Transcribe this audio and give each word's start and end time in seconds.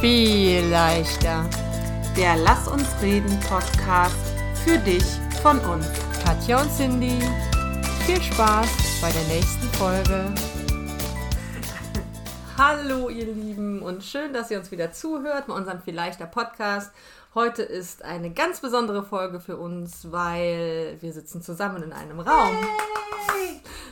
viel 0.00 0.64
leichter. 0.66 1.44
Der 2.16 2.36
Lass 2.36 2.68
uns 2.68 2.86
reden 3.02 3.36
Podcast 3.40 4.14
für 4.64 4.78
dich 4.78 5.02
von 5.42 5.58
uns. 5.58 5.86
Katja 6.24 6.62
und 6.62 6.70
Cindy, 6.70 7.18
viel 8.06 8.22
Spaß 8.22 8.68
bei 9.00 9.10
der 9.10 9.24
nächsten 9.24 9.66
Folge. 9.76 10.32
Hallo 12.56 13.08
ihr 13.08 13.26
Lieben 13.26 13.82
und 13.82 14.04
schön, 14.04 14.32
dass 14.32 14.52
ihr 14.52 14.58
uns 14.58 14.70
wieder 14.70 14.92
zuhört 14.92 15.48
bei 15.48 15.54
unserem 15.54 15.82
Viel 15.82 15.96
leichter 15.96 16.26
Podcast. 16.26 16.92
Heute 17.34 17.64
ist 17.64 18.04
eine 18.04 18.30
ganz 18.30 18.60
besondere 18.60 19.02
Folge 19.02 19.40
für 19.40 19.56
uns, 19.56 20.12
weil 20.12 20.96
wir 21.00 21.12
sitzen 21.12 21.42
zusammen 21.42 21.82
in 21.82 21.92
einem 21.92 22.20
Raum. 22.20 22.56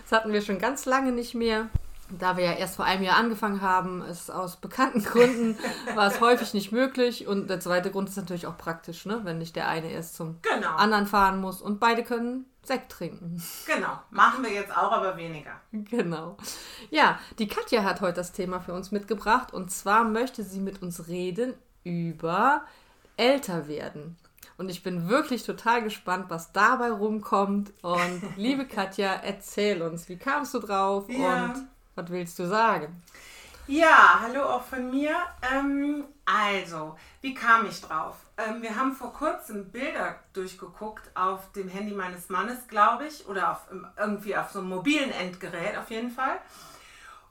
Das 0.08 0.20
hatten 0.20 0.32
wir 0.32 0.42
schon 0.42 0.60
ganz 0.60 0.84
lange 0.84 1.10
nicht 1.10 1.34
mehr. 1.34 1.68
Da 2.08 2.36
wir 2.36 2.44
ja 2.44 2.52
erst 2.52 2.76
vor 2.76 2.84
einem 2.84 3.02
Jahr 3.02 3.16
angefangen 3.16 3.62
haben, 3.62 4.02
ist 4.02 4.30
aus 4.30 4.56
bekannten 4.56 5.02
Gründen 5.02 5.58
war 5.94 6.06
es 6.06 6.20
häufig 6.20 6.54
nicht 6.54 6.70
möglich. 6.72 7.26
Und 7.26 7.48
der 7.50 7.58
zweite 7.60 7.90
Grund 7.90 8.08
ist 8.08 8.16
natürlich 8.16 8.46
auch 8.46 8.56
praktisch, 8.56 9.06
ne? 9.06 9.20
wenn 9.24 9.38
nicht 9.38 9.56
der 9.56 9.68
eine 9.68 9.90
erst 9.90 10.14
zum 10.16 10.36
Genau. 10.42 10.76
anderen 10.76 11.06
fahren 11.06 11.40
muss 11.40 11.60
und 11.60 11.80
beide 11.80 12.04
können 12.04 12.46
Sekt 12.62 12.90
trinken. 12.92 13.42
Genau. 13.66 13.98
Machen 14.10 14.42
wir 14.44 14.52
jetzt 14.52 14.76
auch, 14.76 14.92
aber 14.92 15.16
weniger. 15.16 15.52
Genau. 15.72 16.36
Ja, 16.90 17.18
die 17.38 17.46
Katja 17.48 17.82
hat 17.84 18.00
heute 18.00 18.14
das 18.14 18.32
Thema 18.32 18.60
für 18.60 18.72
uns 18.72 18.90
mitgebracht 18.92 19.52
und 19.52 19.70
zwar 19.70 20.04
möchte 20.04 20.42
sie 20.42 20.60
mit 20.60 20.82
uns 20.82 21.08
reden 21.08 21.54
über 21.84 22.62
älter 23.16 23.68
werden. 23.68 24.16
Und 24.58 24.68
ich 24.68 24.82
bin 24.82 25.08
wirklich 25.08 25.44
total 25.44 25.82
gespannt, 25.82 26.26
was 26.28 26.52
dabei 26.52 26.90
rumkommt. 26.90 27.72
Und 27.82 28.22
liebe 28.36 28.64
Katja, 28.66 29.12
erzähl 29.12 29.82
uns, 29.82 30.08
wie 30.08 30.16
kamst 30.16 30.54
du 30.54 30.58
drauf 30.60 31.04
Ja. 31.08 31.44
und 31.44 31.66
was 31.96 32.10
willst 32.10 32.38
du 32.38 32.46
sagen? 32.46 33.02
Ja, 33.66 34.20
hallo 34.20 34.44
auch 34.44 34.62
von 34.62 34.90
mir. 34.90 35.16
Ähm, 35.52 36.04
also, 36.24 36.96
wie 37.20 37.34
kam 37.34 37.66
ich 37.66 37.80
drauf? 37.80 38.16
Ähm, 38.36 38.62
wir 38.62 38.76
haben 38.76 38.92
vor 38.92 39.12
kurzem 39.12 39.72
Bilder 39.72 40.20
durchgeguckt 40.34 41.10
auf 41.16 41.50
dem 41.52 41.68
Handy 41.68 41.92
meines 41.92 42.28
Mannes, 42.28 42.68
glaube 42.68 43.06
ich, 43.06 43.26
oder 43.26 43.50
auf, 43.50 43.66
irgendwie 43.98 44.36
auf 44.36 44.52
so 44.52 44.60
einem 44.60 44.68
mobilen 44.68 45.10
Endgerät 45.10 45.76
auf 45.76 45.90
jeden 45.90 46.10
Fall. 46.10 46.38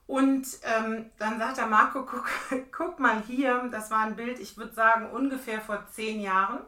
Und 0.07 0.45
ähm, 0.63 1.09
dann 1.17 1.39
sagt 1.39 1.57
der 1.57 1.67
Marco, 1.67 2.03
guck, 2.03 2.27
guck 2.71 2.99
mal 2.99 3.21
hier, 3.25 3.69
das 3.71 3.89
war 3.89 3.99
ein 3.99 4.17
Bild, 4.17 4.39
ich 4.39 4.57
würde 4.57 4.73
sagen 4.73 5.09
ungefähr 5.11 5.61
vor 5.61 5.85
zehn 5.91 6.19
Jahren. 6.19 6.59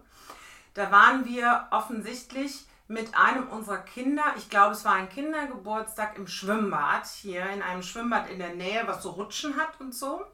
Da 0.75 0.91
waren 0.91 1.25
wir 1.25 1.67
offensichtlich 1.71 2.67
mit 2.87 3.15
einem 3.15 3.49
unserer 3.49 3.79
Kinder, 3.79 4.23
ich 4.37 4.49
glaube 4.49 4.73
es 4.73 4.85
war 4.85 4.93
ein 4.93 5.09
Kindergeburtstag 5.09 6.17
im 6.17 6.27
Schwimmbad, 6.27 7.05
hier 7.07 7.45
in 7.49 7.61
einem 7.61 7.83
Schwimmbad 7.83 8.29
in 8.29 8.39
der 8.39 8.55
Nähe, 8.55 8.83
was 8.87 9.03
so 9.03 9.11
Rutschen 9.11 9.57
hat 9.57 9.79
und 9.79 9.93
so. 9.93 10.25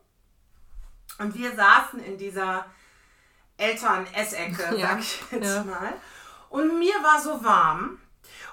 Und 1.18 1.36
wir 1.36 1.56
saßen 1.56 2.00
in 2.04 2.18
dieser 2.18 2.66
Eltern-Essecke, 3.58 4.76
Ja, 4.78 4.90
sag 4.90 5.00
ich 5.00 5.24
jetzt 5.32 5.56
ja. 5.56 5.64
mal. 5.64 5.94
Und 6.50 6.78
mir 6.80 6.94
war 7.02 7.20
so 7.20 7.44
warm. 7.44 8.00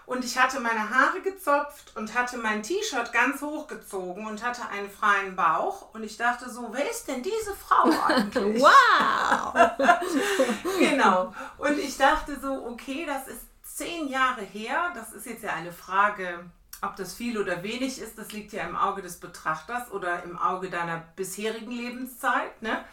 Und 0.06 0.24
ich 0.24 0.36
hatte 0.36 0.58
meine 0.58 0.90
Haare 0.90 1.20
gezopft 1.20 1.96
und 1.96 2.14
hatte 2.14 2.36
mein 2.38 2.64
T-Shirt 2.64 3.12
ganz 3.12 3.40
hochgezogen 3.42 4.26
und 4.26 4.42
hatte 4.44 4.66
einen 4.68 4.90
freien 4.90 5.36
Bauch. 5.36 5.94
Und 5.94 6.02
ich 6.02 6.16
dachte 6.16 6.50
so, 6.50 6.68
wer 6.72 6.90
ist 6.90 7.06
denn 7.06 7.22
diese 7.22 7.54
Frau 7.54 7.88
eigentlich? 8.08 8.60
Wow! 8.60 9.70
genau. 10.80 11.32
Und 11.58 11.78
ich 11.78 11.96
dachte 11.96 12.40
so, 12.40 12.66
okay, 12.66 13.06
das 13.06 13.28
ist 13.28 13.49
zehn 13.80 14.08
Jahre 14.08 14.42
her. 14.42 14.92
Das 14.94 15.12
ist 15.12 15.26
jetzt 15.26 15.42
ja 15.42 15.54
eine 15.54 15.72
Frage, 15.72 16.44
ob 16.82 16.96
das 16.96 17.14
viel 17.14 17.38
oder 17.38 17.62
wenig 17.62 17.98
ist. 17.98 18.18
Das 18.18 18.32
liegt 18.32 18.52
ja 18.52 18.64
im 18.64 18.76
Auge 18.76 19.00
des 19.00 19.18
Betrachters 19.18 19.90
oder 19.90 20.22
im 20.24 20.38
Auge 20.38 20.68
deiner 20.68 20.98
bisherigen 21.16 21.70
Lebenszeit. 21.70 22.60
Ne? 22.60 22.84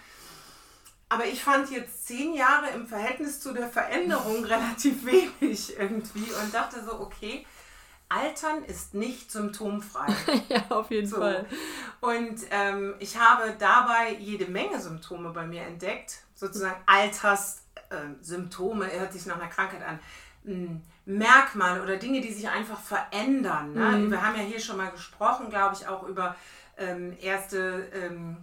Aber 1.09 1.25
ich 1.25 1.43
fand 1.43 1.69
jetzt 1.71 2.07
zehn 2.07 2.33
Jahre 2.33 2.69
im 2.69 2.87
Verhältnis 2.87 3.41
zu 3.41 3.53
der 3.53 3.67
Veränderung 3.67 4.45
relativ 4.45 5.05
wenig 5.05 5.77
irgendwie 5.77 6.31
und 6.41 6.53
dachte 6.53 6.81
so, 6.83 6.99
okay, 7.01 7.45
Altern 8.07 8.63
ist 8.63 8.93
nicht 8.93 9.29
symptomfrei. 9.29 10.07
ja, 10.47 10.63
auf 10.69 10.89
jeden 10.89 11.07
So. 11.07 11.17
Fall. 11.17 11.45
Und 11.99 12.39
ähm, 12.51 12.95
ich 12.99 13.17
habe 13.17 13.53
dabei 13.59 14.15
jede 14.17 14.45
Menge 14.45 14.79
Symptome 14.79 15.31
bei 15.31 15.45
mir 15.45 15.63
entdeckt, 15.63 16.23
sozusagen 16.33 16.81
Alterssymptome, 16.85 17.65
Symptome, 18.21 18.91
hört 18.91 19.11
sich 19.11 19.25
nach 19.25 19.35
einer 19.35 19.49
Krankheit 19.49 19.83
an, 19.83 19.99
Merkmale 21.05 21.83
oder 21.83 21.97
Dinge, 21.97 22.21
die 22.21 22.33
sich 22.33 22.49
einfach 22.49 22.79
verändern. 22.79 23.73
Ne? 23.73 24.11
Wir 24.11 24.25
haben 24.25 24.35
ja 24.35 24.43
hier 24.43 24.59
schon 24.59 24.77
mal 24.77 24.91
gesprochen, 24.91 25.49
glaube 25.49 25.75
ich, 25.75 25.87
auch 25.87 26.03
über 26.03 26.35
ähm, 26.77 27.15
erste 27.21 27.89
ähm, 27.93 28.37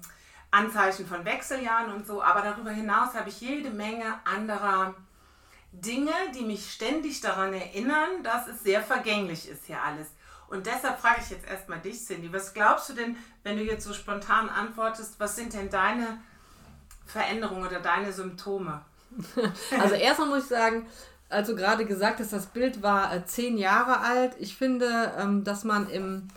Anzeichen 0.51 1.07
von 1.07 1.25
Wechseljahren 1.25 1.93
und 1.93 2.07
so, 2.07 2.23
aber 2.23 2.43
darüber 2.43 2.71
hinaus 2.71 3.15
habe 3.15 3.29
ich 3.29 3.41
jede 3.41 3.71
Menge 3.71 4.05
anderer 4.25 4.95
Dinge, 5.73 6.13
die 6.35 6.45
mich 6.45 6.73
ständig 6.73 7.21
daran 7.21 7.53
erinnern, 7.53 8.23
dass 8.23 8.47
es 8.47 8.63
sehr 8.63 8.83
vergänglich 8.83 9.49
ist 9.49 9.67
hier 9.67 9.83
alles. 9.83 10.09
Und 10.49 10.67
deshalb 10.67 11.01
frage 11.01 11.21
ich 11.23 11.31
jetzt 11.31 11.49
erstmal 11.49 11.81
dich, 11.81 12.05
Cindy, 12.05 12.33
was 12.33 12.55
glaubst 12.55 12.89
du 12.89 12.93
denn, 12.93 13.17
wenn 13.43 13.57
du 13.57 13.65
jetzt 13.65 13.85
so 13.85 13.93
spontan 13.93 14.49
antwortest, 14.49 15.19
was 15.19 15.35
sind 15.35 15.53
denn 15.53 15.71
deine 15.71 16.19
Veränderungen 17.07 17.67
oder 17.67 17.81
deine 17.81 18.13
Symptome? 18.13 18.83
Also 19.81 19.95
erstmal 19.95 20.29
muss 20.29 20.45
ich 20.45 20.49
sagen, 20.49 20.87
als 21.35 21.49
du 21.49 21.57
gerade 21.57 21.85
gesagt 21.85 22.21
hast, 22.21 22.33
das 22.33 22.47
Bild 22.47 22.83
war 22.83 23.15
äh, 23.15 23.25
zehn 23.27 23.59
Jahre 23.59 24.01
alt. 24.01 24.33
Ich 24.39 24.57
finde, 24.57 25.13
ähm, 25.19 25.45
dass 25.45 25.65
man 25.65 25.89
im, 25.91 26.29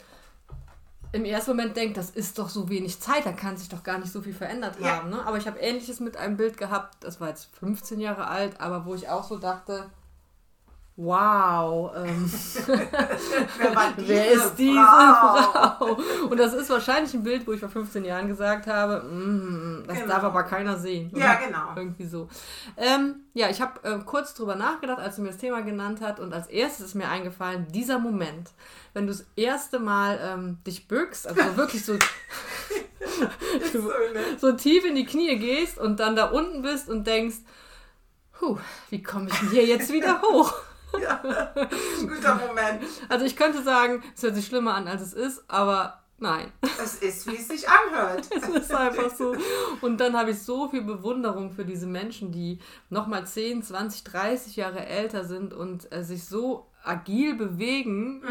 im 1.13 1.23
ersten 1.25 1.51
Moment 1.51 1.77
denkt, 1.77 1.97
das 1.97 2.09
ist 2.09 2.37
doch 2.39 2.49
so 2.49 2.69
wenig 2.69 2.99
Zeit, 2.99 3.25
da 3.25 3.31
kann 3.31 3.55
sich 3.57 3.69
doch 3.69 3.83
gar 3.83 3.99
nicht 3.99 4.11
so 4.11 4.21
viel 4.21 4.33
verändert 4.33 4.75
Ja. 4.79 4.97
haben. 4.97 5.09
Ne? 5.09 5.25
Aber 5.25 5.37
ich 5.37 5.47
habe 5.47 5.59
ähnliches 5.59 5.99
mit 5.99 6.17
einem 6.17 6.35
Bild 6.37 6.57
gehabt, 6.57 6.95
das 7.01 7.21
war 7.21 7.29
jetzt 7.29 7.49
15 7.59 7.99
Jahre 7.99 8.27
alt, 8.27 8.59
aber 8.59 8.85
wo 8.85 8.95
ich 8.95 9.07
auch 9.09 9.23
so 9.23 9.37
dachte, 9.37 9.85
wow, 10.97 11.91
ähm, 11.95 12.29
Wer, 12.67 13.93
wer 13.97 14.31
ist 14.31 14.55
diese 14.55 14.73
Frau? 14.73 15.97
Und 16.27 16.37
das 16.37 16.53
ist 16.53 16.69
wahrscheinlich 16.71 17.13
ein 17.13 17.23
Bild, 17.23 17.45
wo 17.45 17.53
ich 17.53 17.59
vor 17.59 17.69
15 17.69 18.03
Jahren 18.03 18.27
gesagt 18.27 18.65
habe, 18.65 19.03
mm, 19.03 19.83
das 19.87 19.97
Genau. 19.99 20.07
darf 20.09 20.23
aber 20.23 20.43
keiner 20.43 20.75
sehen. 20.77 21.11
Ja, 21.15 21.35
genau. 21.35 21.73
Irgendwie 21.75 22.05
so. 22.05 22.27
Ähm, 22.75 23.21
ja, 23.35 23.47
ich 23.49 23.61
habe 23.61 23.83
äh, 23.83 23.99
kurz 24.05 24.33
drüber 24.33 24.55
nachgedacht, 24.55 24.97
als 24.99 25.17
du 25.17 25.21
mir 25.21 25.29
das 25.29 25.37
Thema 25.37 25.61
genannt 25.61 25.99
hast 26.01 26.19
und 26.19 26.33
als 26.33 26.47
erstes 26.47 26.87
ist 26.87 26.95
mir 26.95 27.07
eingefallen, 27.09 27.67
dieser 27.71 27.99
Moment, 27.99 28.49
wenn 28.93 29.05
du 29.05 29.13
das 29.13 29.25
erste 29.35 29.77
Mal 29.79 30.19
ähm, 30.21 30.57
dich 30.65 30.87
bückst, 30.87 31.27
also 31.27 31.57
wirklich 31.57 31.85
so, 31.85 31.93
So, 33.71 33.79
ne? 33.79 34.37
so 34.39 34.51
tief 34.53 34.83
in 34.83 34.95
die 34.95 35.05
Knie 35.05 35.37
gehst 35.37 35.77
und 35.77 35.99
dann 35.99 36.15
da 36.15 36.25
unten 36.25 36.63
bist 36.63 36.89
und 36.89 37.05
denkst, 37.05 37.37
Puh, 38.39 38.57
wie 38.89 39.01
komme 39.01 39.29
ich 39.29 39.39
denn 39.39 39.49
hier 39.49 39.65
jetzt 39.65 39.91
wieder 39.91 40.21
hoch? 40.21 40.53
Ja, 41.01 41.21
guter 42.01 42.35
Moment. 42.35 42.83
Also 43.09 43.25
ich 43.25 43.35
könnte 43.35 43.61
sagen, 43.61 44.03
es 44.15 44.23
hört 44.23 44.35
sich 44.35 44.45
schlimmer 44.45 44.73
an, 44.73 44.87
als 44.87 45.01
es 45.01 45.13
ist, 45.13 45.43
aber 45.47 46.01
nein. 46.17 46.51
Es 46.83 46.95
ist, 46.95 47.27
wie 47.27 47.35
es 47.35 47.47
sich 47.47 47.65
anhört. 47.67 48.27
Es 48.35 48.47
ist 48.47 48.73
einfach 48.73 49.13
so. 49.13 49.35
Und 49.81 49.99
dann 49.99 50.15
habe 50.15 50.31
ich 50.31 50.39
so 50.39 50.69
viel 50.69 50.83
Bewunderung 50.83 51.51
für 51.51 51.65
diese 51.65 51.87
Menschen, 51.87 52.31
die 52.31 52.59
nochmal 52.89 53.25
10, 53.25 53.63
20, 53.63 54.03
30 54.03 54.55
Jahre 54.55 54.85
älter 54.85 55.25
sind 55.25 55.53
und 55.53 55.91
äh, 55.91 56.03
sich 56.03 56.23
so 56.23 56.67
agil 56.83 57.35
bewegen, 57.35 58.21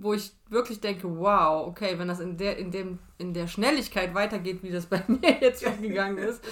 wo 0.00 0.12
ich 0.12 0.32
wirklich 0.48 0.80
denke, 0.80 1.18
wow, 1.18 1.66
okay, 1.66 1.98
wenn 1.98 2.08
das 2.08 2.20
in 2.20 2.36
der, 2.36 2.56
in 2.58 2.70
dem, 2.70 2.98
in 3.18 3.32
der 3.32 3.46
Schnelligkeit 3.46 4.14
weitergeht, 4.14 4.62
wie 4.62 4.70
das 4.70 4.86
bei 4.86 5.02
mir 5.08 5.38
jetzt 5.40 5.64
gegangen 5.80 6.18
ist, 6.18 6.42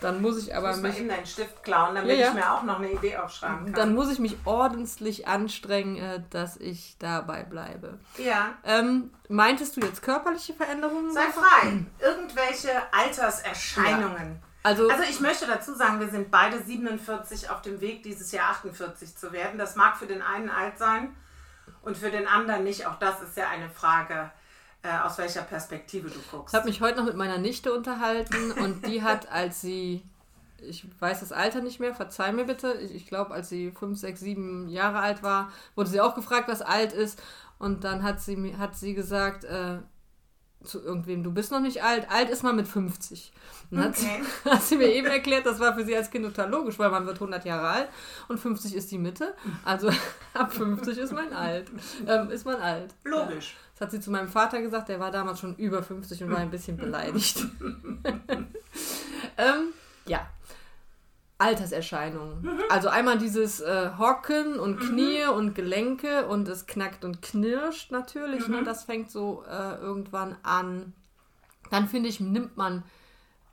dann 0.00 0.22
muss 0.22 0.38
ich 0.38 0.54
aber 0.54 0.70
Ich 0.70 0.76
muss 0.76 0.82
mal 0.82 0.88
mich 0.90 0.98
eben 1.00 1.08
deinen 1.08 1.26
Stift 1.26 1.62
klauen, 1.64 1.94
damit 1.94 2.10
Ja, 2.10 2.16
ja. 2.24 2.28
ich 2.28 2.34
mir 2.34 2.52
auch 2.52 2.62
noch 2.62 2.78
eine 2.78 2.90
Idee 2.92 3.16
aufschreiben 3.16 3.64
kann. 3.66 3.72
dann 3.74 3.94
muss 3.94 4.10
ich 4.10 4.18
mich 4.18 4.36
ordentlich 4.44 5.26
anstrengen, 5.26 5.96
äh, 5.96 6.22
dass 6.30 6.56
ich 6.56 6.96
dabei 6.98 7.42
bleibe. 7.42 7.98
ja. 8.18 8.54
Ähm, 8.64 9.10
meintest 9.28 9.76
du 9.76 9.80
jetzt 9.80 10.02
körperliche 10.02 10.54
Veränderungen? 10.54 11.12
Sei 11.12 11.26
frei. 11.32 11.84
Irgendwelche 12.00 12.70
Alterserscheinungen. 12.92 14.40
Also, 14.62 14.88
Also 14.90 15.04
ich 15.08 15.20
möchte 15.20 15.46
dazu 15.46 15.74
sagen, 15.74 16.00
wir 16.00 16.08
sind 16.08 16.30
beide 16.30 16.60
47 16.62 17.48
auf 17.50 17.62
dem 17.62 17.80
Weg, 17.80 18.02
dieses 18.02 18.32
Jahr 18.32 18.50
48 18.50 19.16
zu 19.16 19.32
werden. 19.32 19.58
Das 19.58 19.76
mag 19.76 19.96
für 19.96 20.06
den 20.06 20.20
einen 20.20 20.50
alt 20.50 20.78
sein 20.78 21.14
und 21.82 21.96
für 21.96 22.10
den 22.10 22.26
anderen 22.26 22.64
nicht. 22.64 22.86
Auch 22.86 22.98
das 22.98 23.22
ist 23.22 23.36
ja 23.36 23.48
eine 23.48 23.70
Frage, 23.70 24.30
äh, 24.82 24.98
aus 25.04 25.18
welcher 25.18 25.42
Perspektive 25.42 26.08
du 26.08 26.18
guckst. 26.30 26.54
Ich 26.54 26.58
habe 26.58 26.68
mich 26.68 26.80
heute 26.80 26.98
noch 26.98 27.06
mit 27.06 27.16
meiner 27.16 27.38
Nichte 27.38 27.72
unterhalten 27.72 28.52
und 28.62 28.86
die 28.86 29.02
hat, 29.02 29.30
als 29.30 29.60
sie, 29.60 30.02
ich 30.58 30.86
weiß 31.00 31.20
das 31.20 31.32
Alter 31.32 31.60
nicht 31.60 31.80
mehr, 31.80 31.94
verzeih 31.94 32.32
mir 32.32 32.44
bitte, 32.44 32.72
ich, 32.74 32.94
ich 32.94 33.06
glaube, 33.06 33.34
als 33.34 33.48
sie 33.48 33.70
5, 33.72 33.98
6, 33.98 34.20
7 34.20 34.68
Jahre 34.68 35.00
alt 35.00 35.22
war, 35.22 35.50
wurde 35.74 35.90
sie 35.90 36.00
auch 36.00 36.14
gefragt, 36.14 36.48
was 36.48 36.62
alt 36.62 36.92
ist. 36.92 37.22
Und 37.58 37.82
dann 37.82 38.04
hat 38.04 38.20
sie, 38.20 38.56
hat 38.56 38.76
sie 38.76 38.94
gesagt, 38.94 39.44
äh, 39.44 39.78
zu 40.64 40.82
irgendwem, 40.82 41.22
du 41.22 41.32
bist 41.32 41.52
noch 41.52 41.60
nicht 41.60 41.82
alt, 41.82 42.10
alt 42.10 42.30
ist 42.30 42.42
man 42.42 42.56
mit 42.56 42.66
50. 42.66 43.32
Und 43.70 43.78
dann 43.78 43.88
hat, 43.88 43.98
Okay. 43.98 44.22
sie, 44.44 44.50
hat 44.50 44.62
sie 44.62 44.76
mir 44.76 44.88
eben 44.88 45.06
erklärt, 45.06 45.46
das 45.46 45.60
war 45.60 45.74
für 45.74 45.84
sie 45.84 45.96
als 45.96 46.10
Kind 46.10 46.24
total 46.24 46.50
logisch, 46.50 46.78
weil 46.78 46.90
man 46.90 47.06
wird 47.06 47.16
100 47.16 47.44
Jahre 47.44 47.68
alt 47.68 47.88
und 48.28 48.38
50 48.38 48.74
ist 48.74 48.90
die 48.90 48.98
Mitte. 48.98 49.34
Also 49.64 49.90
ab 50.34 50.52
50 50.52 50.98
ist 50.98 51.12
man 51.12 51.32
alt. 51.32 51.70
Ähm, 52.06 52.30
ist 52.30 52.44
man 52.44 52.56
alt. 52.56 52.94
Logisch. 53.04 53.56
Das 53.74 53.82
hat 53.86 53.90
sie 53.92 54.00
zu 54.00 54.10
meinem 54.10 54.28
Vater 54.28 54.60
gesagt, 54.60 54.88
der 54.88 54.98
war 54.98 55.12
damals 55.12 55.38
schon 55.38 55.54
über 55.56 55.82
50 55.82 56.24
und 56.24 56.30
war 56.32 56.38
ein 56.38 56.50
bisschen 56.50 56.76
beleidigt. 56.76 57.46
ähm, 59.36 59.68
ja. 60.06 60.26
Alterserscheinungen. 61.38 62.42
Mhm. 62.42 62.62
Also 62.68 62.88
einmal 62.88 63.16
dieses 63.16 63.60
äh, 63.60 63.90
Hocken 63.96 64.58
und 64.58 64.80
mhm. 64.80 64.88
Knie 64.88 65.24
mhm. 65.24 65.32
und 65.32 65.54
Gelenke 65.54 66.26
und 66.26 66.48
es 66.48 66.66
knackt 66.66 67.04
und 67.04 67.22
knirscht 67.22 67.92
natürlich. 67.92 68.48
Ne? 68.48 68.56
Mhm. 68.56 68.62
Ne? 68.62 68.64
Das 68.64 68.84
fängt 68.84 69.10
so 69.10 69.44
äh, 69.48 69.76
irgendwann 69.76 70.36
an. 70.42 70.92
Dann 71.70 71.88
finde 71.88 72.08
ich, 72.08 72.18
nimmt 72.18 72.56
man 72.56 72.82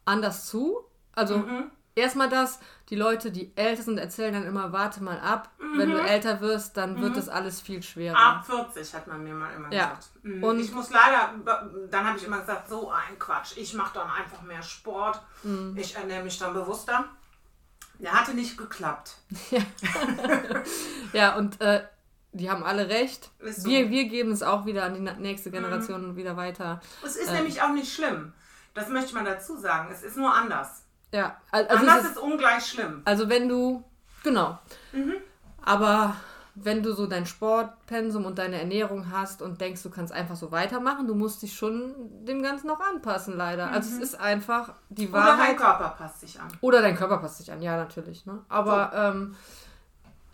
anders 0.04 0.48
zu. 0.48 0.80
Also 1.14 1.38
mhm. 1.38 1.70
erstmal 1.94 2.28
das, 2.28 2.60
die 2.90 2.96
Leute, 2.96 3.30
die 3.32 3.52
älter 3.56 3.84
sind, 3.84 4.00
erzählen 4.00 4.34
dann 4.34 4.48
immer, 4.48 4.72
warte 4.72 5.04
mal 5.04 5.20
ab. 5.20 5.52
Wenn 5.76 5.92
du 5.92 6.02
mhm. 6.02 6.08
älter 6.08 6.42
wirst, 6.42 6.78
dann 6.78 7.00
wird 7.02 7.16
das 7.16 7.30
alles 7.30 7.62
viel 7.62 7.84
schwerer. 7.84 8.18
Ab 8.18 8.46
40 8.48 8.96
hat 8.96 9.06
man 9.06 9.24
mir 9.24 9.36
mal 9.36 9.54
immer 9.54 9.72
ja. 9.72 9.90
gesagt. 9.90 10.10
Und 10.24 10.60
ich 10.60 10.72
muss 10.72 10.90
leider, 10.90 11.36
dann 11.92 12.08
habe 12.08 12.18
ich 12.18 12.26
immer 12.26 12.40
gesagt, 12.40 12.68
so 12.68 12.90
ein 12.90 13.20
Quatsch. 13.20 13.58
Ich 13.58 13.76
mache 13.76 13.94
dann 13.94 14.10
einfach 14.10 14.42
mehr 14.42 14.64
Sport. 14.64 15.22
Ich 15.76 15.96
ernähre 15.96 16.24
mich 16.24 16.40
dann 16.40 16.54
bewusster. 16.54 17.06
Der 18.00 18.14
hatte 18.14 18.34
nicht 18.34 18.58
geklappt. 18.58 19.16
Ja, 19.52 19.62
ja 21.14 21.36
und 21.36 21.62
äh, 21.62 21.84
die 22.34 22.50
haben 22.50 22.64
alle 22.64 22.90
recht. 22.90 23.32
So. 23.40 23.70
Wir, 23.70 23.90
wir 23.90 24.06
geben 24.06 24.32
es 24.32 24.44
auch 24.44 24.66
wieder 24.66 24.84
an 24.84 24.94
die 24.94 25.22
nächste 25.22 25.52
Generation 25.52 26.12
mhm. 26.12 26.16
wieder 26.16 26.36
weiter. 26.36 26.82
Es 27.06 27.16
ist 27.16 27.30
ähm. 27.30 27.36
nämlich 27.36 27.62
auch 27.62 27.72
nicht 27.72 27.94
schlimm. 27.94 28.34
Das 28.74 28.90
möchte 28.90 29.14
man 29.16 29.24
dazu 29.24 29.58
sagen. 29.58 29.90
Es 29.92 30.04
ist 30.04 30.18
nur 30.18 30.34
anders. 30.34 30.84
Ja, 31.14 31.40
also 31.50 31.74
anders 31.74 32.04
ist, 32.04 32.12
ist 32.12 32.18
ungleich 32.18 32.66
schlimm. 32.66 33.02
Also 33.06 33.30
wenn 33.30 33.48
du, 33.48 33.84
genau. 34.24 34.60
Mhm. 34.92 35.16
Aber 35.62 36.16
wenn 36.56 36.82
du 36.82 36.94
so 36.94 37.06
dein 37.06 37.26
Sportpensum 37.26 38.26
und 38.26 38.40
deine 38.40 38.60
Ernährung 38.60 39.12
hast 39.12 39.42
und 39.42 39.60
denkst, 39.60 39.84
du 39.84 39.90
kannst 39.90 40.14
einfach 40.14 40.38
so 40.38 40.52
weitermachen, 40.52 41.06
du 41.06 41.14
musst 41.14 41.42
dich 41.42 41.54
schon 41.54 41.94
dem 42.26 42.42
Ganzen 42.42 42.68
noch 42.68 42.80
anpassen, 42.80 43.36
leider. 43.36 43.68
Mhm. 43.68 43.74
Also 43.74 43.90
es 43.90 43.96
mhm. 43.98 44.04
ist 44.04 44.20
einfach 44.20 44.74
die 44.90 45.12
Wahrheit. 45.12 45.34
Oder 45.34 45.48
dein 45.48 45.58
Körper 45.58 45.96
passt 45.98 46.22
sich 46.22 46.40
an. 46.40 46.48
Oder 46.62 46.82
dein 46.82 46.96
Körper 46.96 47.18
passt 47.18 47.38
sich 47.40 47.52
an, 47.52 47.62
ja, 47.62 47.76
natürlich. 47.76 48.26
Ne? 48.26 48.40
Aber 48.48 48.92
so. 48.94 49.00
ähm, 49.00 49.36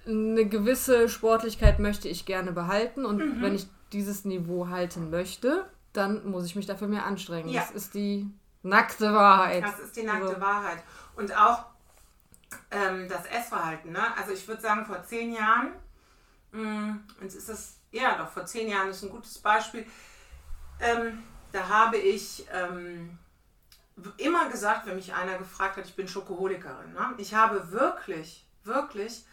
eine 0.07 0.45
gewisse 0.45 1.09
Sportlichkeit 1.09 1.79
möchte 1.79 2.07
ich 2.07 2.25
gerne 2.25 2.51
behalten 2.51 3.03
und 3.03 3.17
mhm. 3.17 3.41
wenn 3.41 3.55
ich 3.55 3.67
dieses 3.91 4.23
Niveau 4.23 4.69
halten 4.69 5.09
möchte, 5.09 5.65
dann 5.91 6.29
muss 6.29 6.45
ich 6.45 6.55
mich 6.55 6.67
dafür 6.67 6.87
mehr 6.87 7.05
anstrengen. 7.05 7.49
Ja. 7.49 7.61
Das 7.61 7.71
ist 7.71 7.95
die 7.95 8.29
nackte 8.61 9.11
Wahrheit. 9.11 9.63
Das 9.63 9.79
ist 9.79 9.95
die 9.95 10.03
nackte 10.03 10.27
also. 10.27 10.41
Wahrheit. 10.41 10.77
Und 11.15 11.35
auch 11.35 11.65
ähm, 12.69 13.07
das 13.09 13.25
Essverhalten. 13.25 13.91
Ne? 13.91 14.01
Also 14.17 14.33
ich 14.33 14.47
würde 14.47 14.61
sagen, 14.61 14.85
vor 14.85 15.03
zehn 15.03 15.33
Jahren 15.33 15.71
jetzt 17.21 17.35
ist 17.35 17.49
das, 17.49 17.77
ja, 17.91 18.17
doch 18.17 18.29
vor 18.29 18.45
zehn 18.45 18.69
Jahren 18.69 18.89
ist 18.89 19.03
ein 19.03 19.09
gutes 19.09 19.37
Beispiel. 19.39 19.85
Ähm, 20.79 21.23
da 21.51 21.67
habe 21.67 21.97
ich 21.97 22.45
ähm, 22.51 23.17
immer 24.17 24.49
gesagt, 24.49 24.85
wenn 24.85 24.95
mich 24.95 25.13
einer 25.13 25.37
gefragt 25.37 25.77
hat, 25.77 25.85
ich 25.85 25.95
bin 25.95 26.07
Schokoholikerin. 26.07 26.93
Ne? 26.93 27.13
Ich 27.17 27.33
habe 27.33 27.71
wirklich, 27.71 28.45
wirklich 28.63 29.25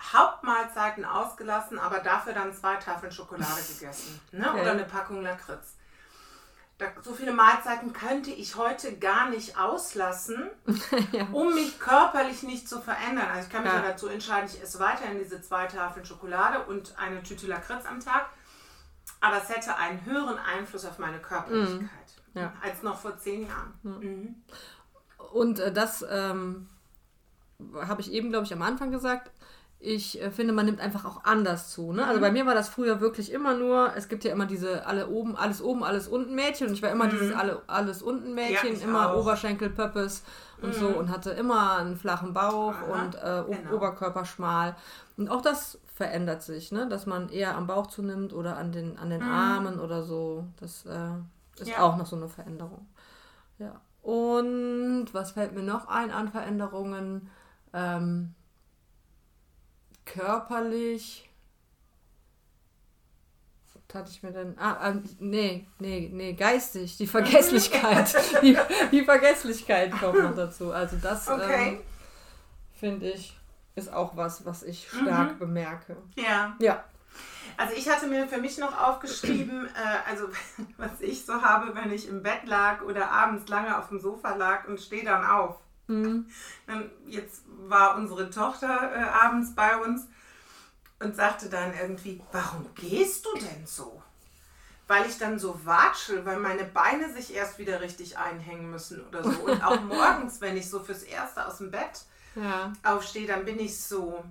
Hauptmahlzeiten 0.00 1.04
ausgelassen, 1.04 1.78
aber 1.78 2.00
dafür 2.00 2.32
dann 2.32 2.54
zwei 2.54 2.76
Tafeln 2.76 3.12
Schokolade 3.12 3.62
gegessen. 3.78 4.20
Ne? 4.32 4.48
Okay. 4.48 4.60
Oder 4.60 4.72
eine 4.72 4.84
Packung 4.84 5.22
Lakritz 5.22 5.74
so 7.02 7.14
viele 7.14 7.32
Mahlzeiten 7.32 7.92
könnte 7.92 8.30
ich 8.30 8.56
heute 8.56 8.96
gar 8.96 9.30
nicht 9.30 9.58
auslassen, 9.58 10.50
ja. 11.12 11.26
um 11.32 11.54
mich 11.54 11.78
körperlich 11.78 12.42
nicht 12.42 12.68
zu 12.68 12.80
verändern. 12.80 13.26
Also 13.28 13.46
ich 13.46 13.52
kann 13.52 13.62
mich 13.62 13.72
ja. 13.72 13.82
dazu 13.82 14.08
entscheiden, 14.08 14.48
ich 14.52 14.62
esse 14.62 14.78
weiterhin 14.78 15.18
diese 15.18 15.40
zwei 15.42 15.66
Tafeln 15.66 16.04
Schokolade 16.04 16.64
und 16.64 16.98
eine 16.98 17.22
Tüte 17.22 17.46
Lakritz 17.46 17.86
am 17.86 18.00
Tag. 18.00 18.30
Aber 19.20 19.36
es 19.36 19.48
hätte 19.48 19.76
einen 19.76 20.04
höheren 20.04 20.38
Einfluss 20.38 20.84
auf 20.84 20.98
meine 20.98 21.18
Körperlichkeit 21.18 21.80
mhm. 22.34 22.40
ja. 22.40 22.52
als 22.62 22.82
noch 22.82 22.98
vor 22.98 23.18
zehn 23.18 23.46
Jahren. 23.46 23.74
Mhm. 23.82 24.42
Und 25.32 25.58
äh, 25.58 25.72
das 25.72 26.04
ähm, 26.08 26.68
habe 27.74 28.00
ich 28.00 28.12
eben, 28.12 28.30
glaube 28.30 28.46
ich, 28.46 28.52
am 28.52 28.62
Anfang 28.62 28.90
gesagt 28.90 29.30
ich 29.82 30.20
äh, 30.20 30.30
finde, 30.30 30.52
man 30.52 30.66
nimmt 30.66 30.80
einfach 30.80 31.06
auch 31.06 31.24
anders 31.24 31.70
zu. 31.70 31.92
Ne? 31.92 32.04
Also 32.04 32.18
mhm. 32.18 32.22
bei 32.22 32.30
mir 32.30 32.46
war 32.46 32.54
das 32.54 32.68
früher 32.68 33.00
wirklich 33.00 33.32
immer 33.32 33.54
nur, 33.54 33.92
es 33.96 34.08
gibt 34.08 34.24
ja 34.24 34.32
immer 34.32 34.44
diese 34.44 34.86
alle 34.86 35.08
oben, 35.08 35.36
alles 35.36 35.62
oben, 35.62 35.82
alles 35.82 36.06
unten 36.06 36.34
Mädchen 36.34 36.68
und 36.68 36.74
ich 36.74 36.82
war 36.82 36.90
immer 36.90 37.06
mhm. 37.06 37.10
dieses 37.10 37.32
alle, 37.32 37.62
alles 37.66 38.02
unten 38.02 38.34
Mädchen, 38.34 38.78
ja, 38.78 38.84
immer 38.84 39.10
auch. 39.10 39.22
Oberschenkel, 39.22 39.70
Pöppes 39.70 40.22
und 40.60 40.76
mhm. 40.76 40.80
so 40.80 40.88
und 40.88 41.08
hatte 41.08 41.30
immer 41.30 41.78
einen 41.78 41.96
flachen 41.96 42.34
Bauch 42.34 42.74
Aha, 42.74 42.92
und 42.92 43.14
äh, 43.14 43.56
genau. 43.56 43.76
Oberkörper 43.76 44.26
schmal. 44.26 44.76
Und 45.16 45.30
auch 45.30 45.40
das 45.40 45.78
verändert 45.94 46.42
sich, 46.42 46.72
ne? 46.72 46.86
dass 46.86 47.06
man 47.06 47.30
eher 47.30 47.56
am 47.56 47.66
Bauch 47.66 47.86
zunimmt 47.86 48.34
oder 48.34 48.58
an 48.58 48.72
den, 48.72 48.98
an 48.98 49.08
den 49.08 49.22
mhm. 49.22 49.30
Armen 49.30 49.80
oder 49.80 50.02
so. 50.02 50.44
Das 50.60 50.84
äh, 50.84 51.60
ist 51.60 51.70
ja. 51.70 51.80
auch 51.80 51.96
noch 51.96 52.06
so 52.06 52.16
eine 52.16 52.28
Veränderung. 52.28 52.86
Ja. 53.58 53.80
Und 54.02 55.08
was 55.12 55.32
fällt 55.32 55.54
mir 55.54 55.62
noch 55.62 55.88
ein 55.88 56.10
an 56.10 56.28
Veränderungen? 56.28 57.30
Ähm, 57.72 58.34
körperlich. 60.12 61.28
Was 63.64 63.94
hatte 63.94 64.10
ich 64.10 64.22
mir 64.22 64.32
denn. 64.32 64.58
Ah, 64.58 64.76
ah, 64.80 64.94
nee, 65.18 65.66
nee, 65.78 66.10
nee, 66.12 66.32
geistig. 66.32 66.96
Die 66.96 67.06
Vergesslichkeit. 67.06 68.14
die, 68.42 68.56
die 68.92 69.04
Vergesslichkeit 69.04 69.92
kommt 69.92 70.22
noch 70.22 70.34
dazu. 70.34 70.72
Also, 70.72 70.96
das 70.96 71.28
okay. 71.28 71.68
ähm, 71.68 71.80
finde 72.78 73.10
ich, 73.10 73.36
ist 73.74 73.92
auch 73.92 74.16
was, 74.16 74.44
was 74.44 74.62
ich 74.62 74.88
stark 74.88 75.34
mhm. 75.34 75.38
bemerke. 75.38 75.96
Ja. 76.16 76.56
Ja. 76.60 76.84
Also 77.56 77.74
ich 77.74 77.88
hatte 77.88 78.06
mir 78.06 78.26
für 78.26 78.38
mich 78.38 78.58
noch 78.58 78.78
aufgeschrieben, 78.80 79.66
äh, 79.66 80.10
also 80.10 80.28
was 80.76 81.00
ich 81.00 81.26
so 81.26 81.42
habe, 81.42 81.74
wenn 81.74 81.92
ich 81.92 82.08
im 82.08 82.22
Bett 82.22 82.46
lag 82.46 82.82
oder 82.82 83.10
abends 83.10 83.48
lange 83.48 83.76
auf 83.76 83.88
dem 83.88 84.00
Sofa 84.00 84.34
lag 84.34 84.66
und 84.66 84.80
stehe 84.80 85.04
dann 85.04 85.24
auf. 85.24 85.58
Mhm. 85.90 86.30
Jetzt 87.06 87.42
war 87.46 87.96
unsere 87.96 88.30
Tochter 88.30 88.92
äh, 88.94 89.02
abends 89.02 89.54
bei 89.54 89.76
uns 89.76 90.06
und 91.00 91.16
sagte 91.16 91.48
dann 91.48 91.74
irgendwie, 91.74 92.20
warum 92.32 92.72
gehst 92.74 93.26
du 93.26 93.34
denn 93.34 93.66
so? 93.66 94.02
Weil 94.86 95.06
ich 95.06 95.18
dann 95.18 95.38
so 95.38 95.64
watschel, 95.64 96.24
weil 96.24 96.38
meine 96.38 96.64
Beine 96.64 97.12
sich 97.12 97.34
erst 97.34 97.58
wieder 97.58 97.80
richtig 97.80 98.18
einhängen 98.18 98.70
müssen 98.70 99.04
oder 99.06 99.22
so. 99.22 99.30
Und 99.30 99.62
auch 99.64 99.80
morgens, 99.82 100.40
wenn 100.40 100.56
ich 100.56 100.68
so 100.68 100.80
fürs 100.80 101.02
Erste 101.02 101.46
aus 101.46 101.58
dem 101.58 101.70
Bett 101.70 102.04
ja. 102.34 102.72
aufstehe, 102.82 103.26
dann 103.26 103.44
bin 103.44 103.58
ich 103.58 103.80
so, 103.80 104.24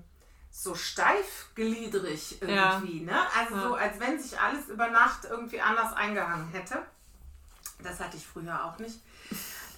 so 0.52 0.76
steifgliedrig 0.76 2.42
irgendwie. 2.42 3.06
Ja. 3.06 3.14
Ne? 3.14 3.20
Also 3.38 3.56
ja. 3.56 3.62
so, 3.62 3.74
als 3.76 4.00
wenn 4.00 4.20
sich 4.20 4.40
alles 4.40 4.68
über 4.68 4.90
Nacht 4.90 5.26
irgendwie 5.30 5.62
anders 5.62 5.94
eingehangen 5.94 6.50
hätte. 6.50 6.80
Das 7.82 8.00
hatte 8.00 8.18
ich 8.18 8.28
früher 8.28 8.66
auch 8.66 8.78
nicht. 8.78 9.00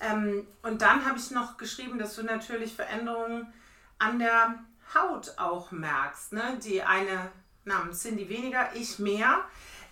Ähm, 0.01 0.48
und 0.63 0.81
dann 0.81 1.06
habe 1.06 1.18
ich 1.18 1.31
noch 1.31 1.57
geschrieben, 1.57 2.00
dass 2.00 2.15
du 2.15 2.24
natürlich 2.24 2.74
Veränderungen 2.74 3.53
an 4.00 4.20
der 4.20 4.55
Haut 4.96 5.36
auch 5.38 5.72
merkst. 5.72 6.34
Ne? 6.34 6.60
Die 6.63 6.81
eine 6.81 7.31
namens 7.63 8.01
Cindy 8.01 8.27
weniger, 8.27 8.75
ich 8.75 9.00
mehr. 9.00 9.41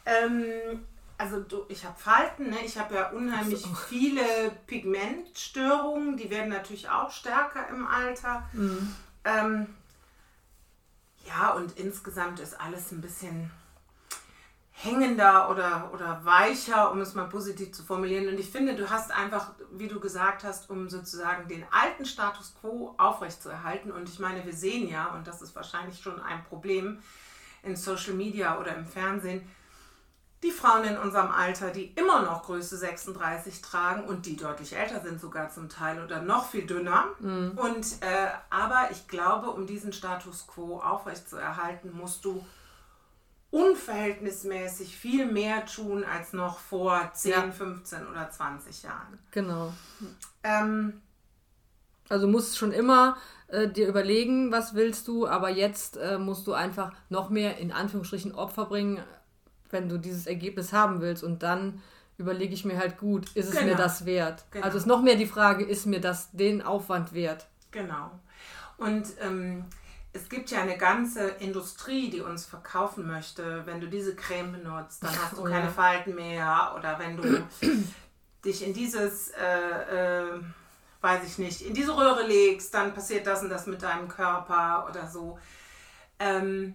Ähm, 0.06 0.86
also 1.18 1.42
du, 1.42 1.66
ich 1.68 1.86
habe 1.86 2.00
Falten, 2.00 2.50
ne? 2.50 2.58
ich 2.66 2.78
habe 2.78 2.96
ja 2.96 3.10
unheimlich 3.10 3.62
so. 3.62 3.74
viele 3.74 4.24
Pigmentstörungen, 4.66 6.18
die 6.18 6.30
werden 6.30 6.50
natürlich 6.50 6.90
auch 6.90 7.12
stärker 7.12 7.68
im 7.70 7.86
Alter. 7.86 8.50
Mhm. 8.54 8.96
Ähm, 9.26 9.68
ja, 11.28 11.52
und 11.52 11.78
insgesamt 11.78 12.40
ist 12.40 12.60
alles 12.60 12.92
ein 12.92 13.02
bisschen 13.02 13.52
hängender 14.82 15.50
oder, 15.50 15.92
oder 15.94 16.22
weicher, 16.24 16.92
um 16.92 17.02
es 17.02 17.14
mal 17.14 17.28
positiv 17.28 17.74
zu 17.74 17.84
formulieren. 17.84 18.30
Und 18.30 18.40
ich 18.40 18.50
finde, 18.50 18.76
du 18.76 18.90
hast 18.90 19.12
einfach, 19.12 19.52
wie 19.72 19.90
du 19.90 20.00
gesagt 20.00 20.46
hast, 20.46 20.70
um 20.70 20.88
sozusagen 20.88 21.50
den 21.50 21.66
alten 21.70 22.06
Status 22.06 22.56
quo 22.62 22.96
aufrechtzuerhalten. 22.98 23.92
Und 23.92 24.08
ich 24.08 24.20
meine, 24.20 24.46
wir 24.46 24.54
sehen 24.54 24.88
ja, 24.88 25.08
und 25.14 25.28
das 25.28 25.42
ist 25.42 25.54
wahrscheinlich 25.54 26.00
schon 26.00 26.22
ein 26.22 26.46
Problem 26.46 27.00
in 27.62 27.76
Social 27.76 28.14
Media 28.14 28.58
oder 28.58 28.74
im 28.74 28.86
Fernsehen, 28.86 29.46
die 30.44 30.52
Frauen 30.52 30.86
in 30.86 30.98
unserem 30.98 31.32
Alter, 31.32 31.72
die 31.72 31.92
immer 31.96 32.22
noch 32.22 32.44
Größe 32.44 32.78
36 32.78 33.62
tragen 33.62 34.06
und 34.06 34.26
die 34.26 34.38
deutlich 34.38 34.78
älter 34.78 35.02
sind 35.02 35.20
sogar 35.20 35.50
zum 35.50 35.68
Teil 35.68 36.02
oder 36.02 36.22
noch 36.22 36.50
viel 36.50 36.66
dünner. 36.66 37.08
Mhm. 37.20 37.58
Und 37.58 37.86
äh, 38.00 38.30
aber 38.50 38.88
ich 38.92 39.10
glaube, 39.10 39.50
um 39.50 39.68
diesen 39.68 39.92
Status 39.92 40.48
quo 40.48 40.80
aufrechtzuerhalten, 40.80 41.92
musst 41.92 42.24
du 42.24 42.46
unverhältnismäßig 43.52 44.96
viel 44.96 45.26
mehr 45.26 45.66
tun 45.66 46.04
als 46.04 46.34
noch 46.34 46.60
vor 46.60 47.12
10, 47.14 47.32
ja. 47.32 47.52
15 47.52 48.08
oder 48.08 48.30
20 48.30 48.84
Jahren. 48.84 49.20
Genau. 49.32 49.74
Ähm, 50.44 51.02
also 52.10 52.28
musst 52.28 52.58
schon 52.58 52.72
immer 52.72 53.18
äh, 53.48 53.68
dir 53.68 53.88
überlegen, 53.88 54.52
was 54.52 54.76
willst 54.76 55.08
du, 55.08 55.28
aber 55.28 55.50
jetzt 55.50 55.98
äh, 55.98 56.20
musst 56.20 56.46
du 56.48 56.54
einfach 56.54 56.92
noch 57.10 57.30
mehr 57.30 57.58
in 57.58 57.72
Anführungsstrichen 57.72 58.34
Opfer 58.34 58.66
bringen, 58.66 59.00
wenn 59.72 59.90
du 59.90 59.98
dieses 59.98 60.28
Ergebnis 60.28 60.74
haben 60.74 61.02
willst 61.02 61.24
und 61.24 61.44
dann 61.44 61.82
überlege 62.18 62.54
ich 62.54 62.66
mir 62.66 62.78
halt 62.78 62.98
gut, 62.98 63.28
ist 63.36 63.48
es 63.48 63.56
genau. 63.56 63.68
mir 63.68 63.76
das 63.76 64.06
wert? 64.06 64.44
Genau. 64.52 64.66
Also 64.66 64.78
ist 64.78 64.86
noch 64.86 65.02
mehr 65.02 65.16
die 65.16 65.26
Frage, 65.26 65.64
ist 65.64 65.86
mir 65.86 66.02
das 66.02 66.32
den 66.32 66.62
Aufwand 66.62 67.14
wert? 67.14 67.48
Genau. 67.72 68.12
Und 68.78 69.08
ähm, 69.22 69.66
es 70.14 70.28
gibt 70.30 70.50
ja 70.50 70.62
eine 70.62 70.78
ganze 70.78 71.28
Industrie, 71.28 72.10
die 72.10 72.22
uns 72.22 72.46
verkaufen 72.46 73.06
möchte, 73.08 73.66
wenn 73.66 73.80
du 73.80 73.88
diese 73.88 74.16
Creme 74.16 74.54
benutzt, 74.54 75.04
dann 75.04 75.16
hast 75.16 75.38
du 75.38 75.42
oh, 75.42 75.44
keine 75.44 75.66
ja. 75.66 75.72
Falten 75.72 76.16
mehr 76.16 76.76
oder 76.78 76.98
wenn 76.98 77.18
du 77.18 77.48
dich 78.46 78.66
in 78.66 78.74
dieses, 78.74 79.30
äh, 79.30 80.24
äh, 80.26 80.40
weiß 81.02 81.24
ich 81.26 81.38
nicht, 81.38 81.62
in 81.62 81.74
diese 81.74 81.96
Röhre 81.96 82.26
legst, 82.26 82.74
dann 82.74 82.94
passiert 82.94 83.28
das 83.28 83.44
und 83.44 83.50
das 83.50 83.68
mit 83.68 83.84
deinem 83.84 84.08
Körper 84.08 84.88
oder 84.90 85.08
so. 85.08 85.38
Ähm, 86.18 86.74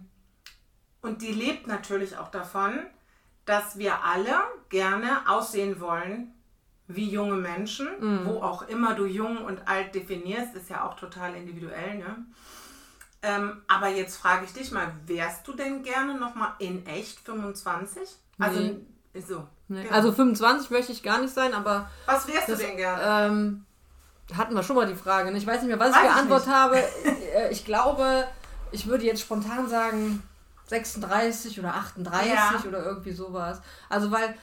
und 1.02 1.20
die 1.20 1.32
lebt 1.32 1.66
natürlich 1.66 2.16
auch 2.16 2.30
davon, 2.30 2.78
dass 3.44 3.76
wir 3.78 4.04
alle 4.04 4.40
gerne 4.70 5.28
aussehen 5.28 5.80
wollen 5.80 6.32
wie 6.86 7.08
junge 7.10 7.36
Menschen, 7.36 7.88
Mhm. 7.98 8.26
wo 8.26 8.42
auch 8.42 8.62
immer 8.68 8.94
du 8.94 9.06
jung 9.06 9.44
und 9.44 9.66
alt 9.68 9.94
definierst, 9.94 10.54
ist 10.54 10.70
ja 10.70 10.86
auch 10.86 10.96
total 10.96 11.34
individuell. 11.34 11.98
Ne? 11.98 12.24
Ähm, 13.26 13.62
aber 13.68 13.88
jetzt 13.88 14.16
frage 14.18 14.44
ich 14.44 14.52
dich 14.52 14.70
mal, 14.70 14.92
wärst 15.06 15.46
du 15.48 15.54
denn 15.54 15.82
gerne 15.82 16.18
nochmal 16.18 16.52
in 16.58 16.84
echt 16.86 17.20
25? 17.20 18.02
Also 18.38 18.60
Nee. 18.60 18.76
so. 19.26 19.46
Nee. 19.68 19.86
Ja. 19.86 19.92
Also 19.92 20.12
25 20.12 20.70
möchte 20.70 20.92
ich 20.92 21.02
gar 21.02 21.18
nicht 21.20 21.32
sein, 21.32 21.54
aber 21.54 21.88
Was 22.06 22.28
wärst 22.28 22.48
das, 22.50 22.58
du 22.58 22.66
denn 22.66 22.76
gerne? 22.76 23.02
ähm, 23.32 23.64
hatten 24.36 24.54
wir 24.54 24.62
schon 24.62 24.76
mal 24.76 24.86
die 24.86 24.94
Frage. 24.94 25.30
ne? 25.30 25.38
Ich 25.38 25.46
weiß 25.46 25.62
nicht 25.62 25.68
mehr, 25.68 25.80
was 25.80 25.92
Weiß 25.92 26.00
ich 26.02 26.04
ich 26.06 26.12
für 26.12 26.18
Antwort 26.20 26.46
nicht. 26.46 26.54
habe. 26.56 26.76
Äh, 27.34 27.50
Ich 27.50 27.64
glaube, 27.64 28.26
ich 28.72 28.86
würde 28.86 29.04
jetzt 29.04 29.22
spontan 29.22 29.68
sagen 29.68 30.22
36 30.66 31.58
oder 31.60 31.74
38 31.74 32.32
Ja. 32.32 32.52
oder 32.66 32.84
irgendwie 32.84 33.12
sowas. 33.12 33.60
Also 33.88 34.10
weil 34.10 34.34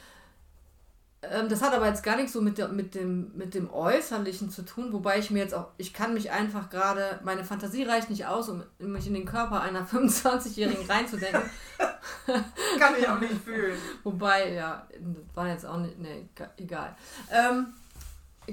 das 1.21 1.61
hat 1.61 1.73
aber 1.73 1.87
jetzt 1.87 2.01
gar 2.03 2.15
nichts 2.15 2.33
so 2.33 2.41
mit, 2.41 2.57
der, 2.57 2.69
mit, 2.69 2.95
dem, 2.95 3.31
mit 3.35 3.53
dem 3.53 3.69
Äußerlichen 3.71 4.49
zu 4.49 4.63
tun, 4.63 4.91
wobei 4.91 5.19
ich 5.19 5.29
mir 5.29 5.39
jetzt 5.39 5.53
auch, 5.53 5.67
ich 5.77 5.93
kann 5.93 6.15
mich 6.15 6.31
einfach 6.31 6.69
gerade, 6.71 7.19
meine 7.23 7.45
Fantasie 7.45 7.83
reicht 7.83 8.09
nicht 8.09 8.25
aus, 8.25 8.49
um 8.49 8.63
mich 8.79 9.05
in 9.05 9.13
den 9.13 9.25
Körper 9.25 9.61
einer 9.61 9.85
25-Jährigen 9.87 10.85
reinzudenken. 10.89 11.43
Kann 12.79 12.93
ich 12.99 13.07
auch 13.07 13.19
nicht 13.19 13.33
fühlen. 13.43 13.77
Wobei, 14.03 14.53
ja, 14.53 14.87
das 14.99 15.35
war 15.35 15.47
jetzt 15.47 15.65
auch 15.65 15.77
nicht, 15.77 15.99
ne, 15.99 16.27
egal. 16.57 16.95
Ähm, 17.31 17.67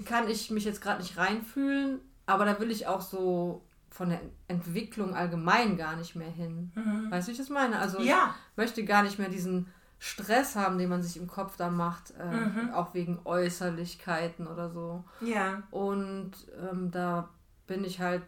kann 0.05 0.29
ich 0.29 0.51
mich 0.51 0.65
jetzt 0.65 0.83
gerade 0.83 1.01
nicht 1.03 1.17
reinfühlen, 1.17 2.01
aber 2.27 2.45
da 2.45 2.61
will 2.61 2.71
ich 2.71 2.87
auch 2.87 3.01
so 3.01 3.63
von 3.91 4.11
der 4.11 4.21
Entwicklung 4.47 5.15
allgemein 5.15 5.77
gar 5.79 5.97
nicht 5.97 6.15
mehr 6.15 6.31
hin. 6.31 6.71
Weißt 7.11 7.27
du, 7.27 7.31
wie 7.31 7.33
ich 7.33 7.39
das 7.39 7.49
meine? 7.49 7.79
Also 7.79 8.01
Ja. 8.01 8.35
ich 8.53 8.57
möchte 8.59 8.85
gar 8.85 9.03
nicht 9.03 9.19
mehr 9.19 9.31
diesen 9.31 9.67
Stress 9.99 10.55
haben, 10.55 10.79
den 10.79 10.89
man 10.89 11.03
sich 11.03 11.17
im 11.17 11.27
Kopf 11.27 11.57
da 11.57 11.71
macht, 11.71 12.13
äh, 12.19 12.25
Mhm. 12.25 12.73
auch 12.73 12.95
wegen 12.95 13.19
Äußerlichkeiten 13.25 14.47
oder 14.47 14.71
so. 14.71 15.03
Ja. 15.21 15.63
Und 15.71 16.33
ähm, 16.71 16.91
da 16.91 17.29
bin 17.67 17.85
ich 17.85 18.01
halt, 18.01 18.23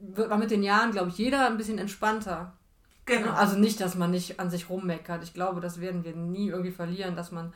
wird 0.00 0.30
man 0.30 0.38
mit 0.40 0.50
den 0.50 0.62
Jahren, 0.62 0.92
glaube 0.92 1.10
ich, 1.10 1.18
jeder 1.18 1.46
ein 1.46 1.56
bisschen 1.58 1.78
entspannter. 1.78 2.54
Genau. 3.04 3.32
Also 3.32 3.56
nicht, 3.58 3.80
dass 3.80 3.94
man 3.94 4.10
nicht 4.10 4.40
an 4.40 4.50
sich 4.50 4.68
rummeckert. 4.68 5.22
Ich 5.22 5.32
glaube, 5.34 5.60
das 5.60 5.80
werden 5.80 6.04
wir 6.04 6.16
nie 6.16 6.48
irgendwie 6.48 6.72
verlieren, 6.72 7.14
dass 7.16 7.30
man 7.30 7.52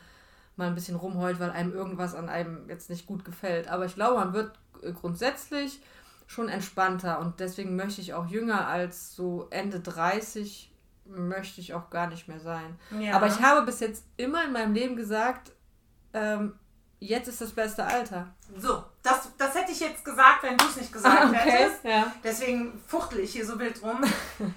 mal 0.55 0.67
ein 0.67 0.75
bisschen 0.75 0.95
rumheult, 0.95 1.39
weil 1.39 1.49
einem 1.51 1.73
irgendwas 1.73 2.15
an 2.15 2.29
einem 2.29 2.69
jetzt 2.69 2.89
nicht 2.89 3.05
gut 3.05 3.25
gefällt. 3.25 3.67
Aber 3.67 3.85
ich 3.85 3.95
glaube, 3.95 4.15
man 4.19 4.33
wird 4.33 4.51
grundsätzlich 4.95 5.81
schon 6.27 6.47
entspannter 6.49 7.19
und 7.19 7.39
deswegen 7.41 7.75
möchte 7.75 7.99
ich 7.99 8.13
auch 8.13 8.27
jünger 8.27 8.67
als 8.67 9.13
so 9.15 9.47
Ende 9.49 9.81
30 9.81 10.70
möchte 11.05 11.61
ich 11.61 11.73
auch 11.73 11.89
gar 11.89 12.07
nicht 12.07 12.27
mehr 12.27 12.39
sein. 12.39 12.79
Ja. 12.99 13.15
Aber 13.15 13.27
ich 13.27 13.41
habe 13.41 13.65
bis 13.65 13.79
jetzt 13.79 14.05
immer 14.17 14.43
in 14.45 14.51
meinem 14.51 14.73
Leben 14.73 14.95
gesagt, 14.95 15.51
ähm, 16.13 16.53
jetzt 16.99 17.27
ist 17.27 17.41
das 17.41 17.51
beste 17.51 17.83
Alter. 17.83 18.33
So, 18.57 18.83
das, 19.03 19.29
das 19.37 19.55
hätte 19.55 19.71
ich 19.71 19.79
jetzt 19.79 20.05
gesagt, 20.05 20.43
wenn 20.43 20.57
du 20.57 20.65
es 20.65 20.75
nicht 20.77 20.93
gesagt 20.93 21.33
hättest. 21.33 21.83
ja. 21.83 22.11
Deswegen 22.23 22.79
fuchtel 22.87 23.19
ich 23.19 23.33
hier 23.33 23.45
so 23.45 23.59
wild 23.59 23.81
rum. 23.81 24.01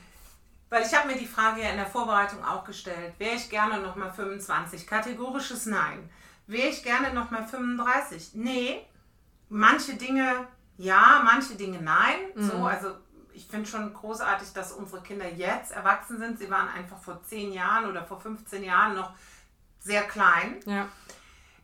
Weil 0.71 0.83
ich 0.85 0.95
habe 0.95 1.09
mir 1.09 1.19
die 1.19 1.27
Frage 1.27 1.63
ja 1.63 1.71
in 1.71 1.77
der 1.77 1.87
Vorbereitung 1.87 2.45
auch 2.45 2.65
gestellt. 2.65 3.15
Wäre 3.19 3.37
ich 3.37 3.49
gerne 3.49 3.81
nochmal 3.81 4.13
25? 4.13 4.87
Kategorisches 4.87 5.67
Nein. 5.67 6.11
Wäre 6.47 6.69
ich 6.69 6.83
gerne 6.83 7.15
nochmal 7.15 7.47
35? 7.47 8.31
Nee. 8.35 8.85
Manche 9.49 9.95
Dinge 9.95 10.47
ja, 10.77 11.23
manche 11.25 11.55
Dinge 11.55 11.81
nein. 11.81 12.17
So, 12.35 12.65
also 12.65 12.89
ich 13.35 13.47
finde 13.47 13.69
schon 13.69 13.93
großartig, 13.93 14.53
dass 14.53 14.73
unsere 14.73 15.03
Kinder 15.03 15.29
jetzt 15.29 15.73
erwachsen 15.73 16.19
sind. 16.19 16.39
Sie 16.39 16.51
waren 16.51 16.69
einfach 16.69 16.99
vor 16.99 17.23
10 17.23 17.53
Jahren 17.53 17.87
oder 17.87 18.05
vor 18.05 18.21
15 18.21 18.63
Jahren 18.63 18.95
noch 18.95 19.13
sehr 19.81 20.03
klein. 20.05 20.61
Ja. 20.67 20.89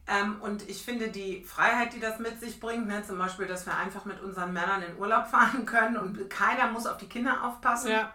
Ähm, 0.06 0.40
und 0.40 0.68
ich 0.68 0.84
finde 0.84 1.08
die 1.08 1.44
Freiheit, 1.44 1.92
die 1.92 2.00
das 2.00 2.18
mit 2.18 2.40
sich 2.40 2.58
bringt, 2.58 2.88
ne, 2.88 3.04
zum 3.06 3.18
Beispiel, 3.18 3.46
dass 3.46 3.64
wir 3.66 3.76
einfach 3.76 4.04
mit 4.04 4.20
unseren 4.20 4.52
Männern 4.52 4.82
in 4.82 4.96
Urlaub 4.98 5.26
fahren 5.30 5.64
können 5.64 5.96
und 5.96 6.28
keiner 6.28 6.70
muss 6.70 6.86
auf 6.86 6.96
die 6.96 7.08
Kinder 7.08 7.44
aufpassen, 7.44 7.92
Ja. 7.92 8.12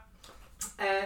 äh, 0.77 1.05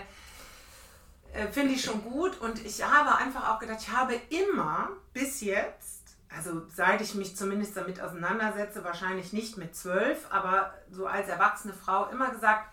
äh, 1.34 1.48
finde 1.52 1.74
ich 1.74 1.84
schon 1.84 2.02
gut. 2.04 2.40
Und 2.42 2.66
ich 2.66 2.84
habe 2.84 3.16
einfach 3.18 3.50
auch 3.50 3.60
gedacht, 3.60 3.80
ich 3.82 3.92
habe 3.92 4.16
immer 4.30 4.90
bis 5.14 5.42
jetzt, 5.42 5.99
also 6.36 6.68
seit 6.70 7.02
ich 7.02 7.16
mich 7.16 7.36
zumindest 7.36 7.76
damit 7.76 8.00
auseinandersetze, 8.00 8.84
wahrscheinlich 8.84 9.34
nicht 9.34 9.58
mit 9.58 9.76
zwölf, 9.76 10.28
aber 10.30 10.74
so 10.92 11.08
als 11.08 11.28
erwachsene 11.28 11.74
Frau 11.74 12.10
immer 12.10 12.30
gesagt, 12.30 12.70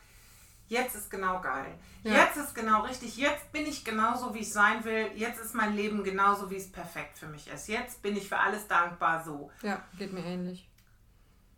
jetzt 0.68 0.94
ist 0.94 1.10
genau 1.10 1.40
geil. 1.40 1.78
Ja. 2.02 2.25
Jetzt 2.25 2.36
ist 2.36 2.54
genau 2.54 2.82
richtig. 2.82 3.16
Jetzt 3.16 3.50
bin 3.52 3.66
ich 3.66 3.84
genauso, 3.84 4.34
wie 4.34 4.40
ich 4.40 4.52
sein 4.52 4.84
will. 4.84 5.10
Jetzt 5.14 5.40
ist 5.40 5.54
mein 5.54 5.75
Leben 5.75 6.04
genauso, 6.04 6.50
wie 6.50 6.56
es 6.56 6.70
perfekt 6.70 7.18
für 7.18 7.26
mich 7.26 7.48
ist. 7.48 7.68
Jetzt 7.68 8.02
bin 8.02 8.16
ich 8.16 8.28
für 8.28 8.38
alles 8.38 8.68
dankbar 8.68 9.25
so. 9.25 9.50
Ja, 9.62 9.82
geht 9.98 10.12
mir 10.12 10.25
ähnlich. 10.25 10.68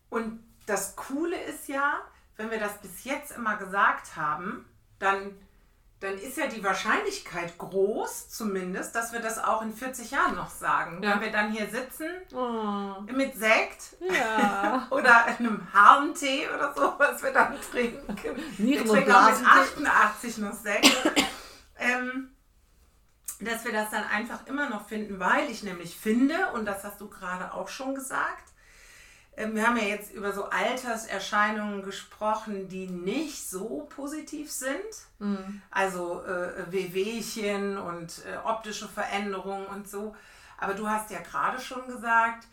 Und 0.08 0.42
das 0.66 0.96
Coole 0.96 1.38
ist 1.44 1.68
ja, 1.68 2.00
wenn 2.36 2.50
wir 2.50 2.58
das 2.58 2.80
bis 2.80 3.04
jetzt 3.04 3.32
immer 3.32 3.56
gesagt 3.56 4.16
haben, 4.16 4.64
dann, 4.98 5.32
dann 6.00 6.16
ist 6.16 6.36
ja 6.36 6.46
die 6.46 6.62
Wahrscheinlichkeit 6.62 7.58
groß, 7.58 8.28
zumindest, 8.28 8.94
dass 8.94 9.12
wir 9.12 9.18
das 9.20 9.42
auch 9.42 9.62
in 9.62 9.72
40 9.74 10.12
Jahren 10.12 10.36
noch 10.36 10.50
sagen. 10.50 11.02
Ja. 11.02 11.14
Wenn 11.14 11.20
wir 11.22 11.32
dann 11.32 11.50
hier 11.50 11.66
sitzen 11.68 12.06
Oh. 12.34 13.00
mit 13.12 13.34
Sekt 13.36 13.96
Ja. 14.00 14.86
oder 14.90 15.24
einem 15.26 15.66
Harntee 15.72 16.48
oder 16.48 16.72
so, 16.74 16.94
was 16.98 17.20
wir 17.22 17.32
dann 17.32 17.56
trinken. 17.72 18.16
Nieren- 18.58 18.88
und 18.88 18.94
trinken 18.96 19.12
auch 19.12 19.28
mit 19.30 19.38
Blasentee. 19.40 19.86
88 19.86 20.38
noch 20.38 20.52
Sekt. 20.54 21.12
ähm, 21.78 22.30
dass 23.40 23.64
wir 23.64 23.72
das 23.72 23.90
dann 23.90 24.04
einfach 24.04 24.46
immer 24.46 24.68
noch 24.68 24.88
finden, 24.88 25.18
weil 25.20 25.48
ich 25.50 25.62
nämlich 25.62 25.96
finde, 25.96 26.34
und 26.54 26.64
das 26.64 26.82
hast 26.84 27.00
du 27.00 27.08
gerade 27.08 27.52
auch 27.54 27.68
schon 27.68 27.94
gesagt, 27.94 28.47
wir 29.52 29.66
haben 29.66 29.76
ja 29.76 29.84
jetzt 29.84 30.12
über 30.12 30.32
so 30.32 30.44
Alterserscheinungen 30.44 31.82
gesprochen, 31.82 32.68
die 32.68 32.88
nicht 32.88 33.48
so 33.48 33.88
positiv 33.94 34.50
sind. 34.50 34.78
Mhm. 35.18 35.62
Also 35.70 36.22
äh, 36.24 36.70
Wehwehchen 36.72 37.78
und 37.78 38.22
äh, 38.26 38.36
optische 38.44 38.88
Veränderungen 38.88 39.66
und 39.66 39.88
so. 39.88 40.16
Aber 40.58 40.74
du 40.74 40.88
hast 40.88 41.10
ja 41.10 41.20
gerade 41.20 41.60
schon 41.60 41.86
gesagt, 41.86 42.46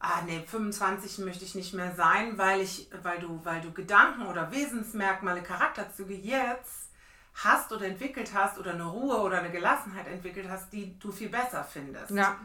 ah 0.00 0.22
nee, 0.26 0.42
25 0.46 1.18
möchte 1.18 1.44
ich 1.44 1.54
nicht 1.54 1.74
mehr 1.74 1.94
sein, 1.94 2.36
weil 2.36 2.60
ich, 2.60 2.88
weil 3.02 3.18
du, 3.20 3.40
weil 3.44 3.60
du 3.60 3.72
Gedanken 3.72 4.26
oder 4.26 4.50
Wesensmerkmale, 4.50 5.42
Charakterzüge 5.42 6.14
jetzt 6.14 6.90
hast 7.34 7.70
oder 7.72 7.86
entwickelt 7.86 8.32
hast 8.34 8.58
oder 8.58 8.72
eine 8.72 8.86
Ruhe 8.86 9.18
oder 9.20 9.38
eine 9.38 9.50
Gelassenheit 9.50 10.06
entwickelt 10.06 10.48
hast, 10.48 10.72
die 10.72 10.98
du 10.98 11.12
viel 11.12 11.28
besser 11.28 11.64
findest. 11.64 12.10
Ja. 12.10 12.38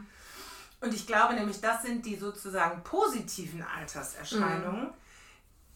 Und 0.82 0.92
ich 0.92 1.06
glaube 1.06 1.34
nämlich, 1.34 1.60
das 1.60 1.82
sind 1.82 2.04
die 2.04 2.16
sozusagen 2.16 2.82
positiven 2.82 3.62
Alterserscheinungen, 3.62 4.90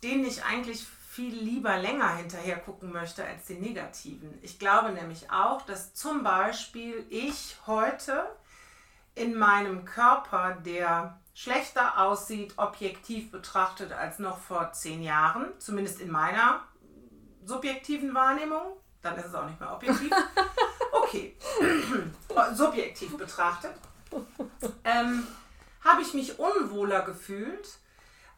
denen 0.02 0.26
ich 0.26 0.44
eigentlich 0.44 0.84
viel 1.08 1.32
lieber 1.32 1.78
länger 1.78 2.16
hinterher 2.16 2.58
gucken 2.58 2.92
möchte 2.92 3.25
als 3.25 3.46
die 3.46 3.54
negativen. 3.54 4.36
Ich 4.42 4.58
glaube 4.58 4.90
nämlich 4.90 5.30
auch, 5.30 5.62
dass 5.62 5.94
zum 5.94 6.25
Beispiel 6.25 7.06
ich 7.08 7.56
heute 7.68 8.26
in 9.14 9.34
meinem 9.38 9.84
Körper, 9.84 10.58
der 10.64 11.20
schlechter 11.34 11.98
aussieht, 12.02 12.54
objektiv 12.56 13.30
betrachtet, 13.30 13.92
als 13.92 14.18
noch 14.18 14.38
vor 14.38 14.72
zehn 14.72 15.02
Jahren, 15.02 15.46
zumindest 15.58 16.00
in 16.00 16.10
meiner 16.10 16.64
subjektiven 17.44 18.12
Wahrnehmung, 18.12 18.76
dann 19.02 19.16
ist 19.16 19.26
es 19.26 19.34
auch 19.34 19.46
nicht 19.46 19.60
mehr 19.60 19.72
objektiv. 19.72 20.10
Okay, 20.92 21.36
subjektiv 22.54 23.16
betrachtet, 23.16 23.75
ähm, 24.84 25.26
habe 25.84 26.02
ich 26.02 26.14
mich 26.14 26.38
unwohler 26.38 27.02
gefühlt 27.02 27.78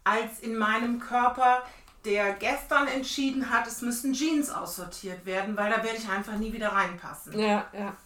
als 0.05 0.41
in 0.41 0.57
meinem 0.57 1.01
Körper, 1.01 1.63
der 2.05 2.33
gestern 2.35 2.89
entschieden 2.89 3.51
hat, 3.51 3.67
es 3.67 3.83
müssen 3.83 4.15
Jeans 4.15 4.51
aussortiert 4.51 5.27
werden, 5.27 5.57
weil 5.57 5.71
da 5.71 5.83
werde 5.83 5.99
ich 5.99 6.09
einfach 6.09 6.37
nie 6.37 6.53
wieder 6.53 6.69
reinpassen. 6.69 7.39
Ja, 7.39 7.67
ja. 7.73 7.97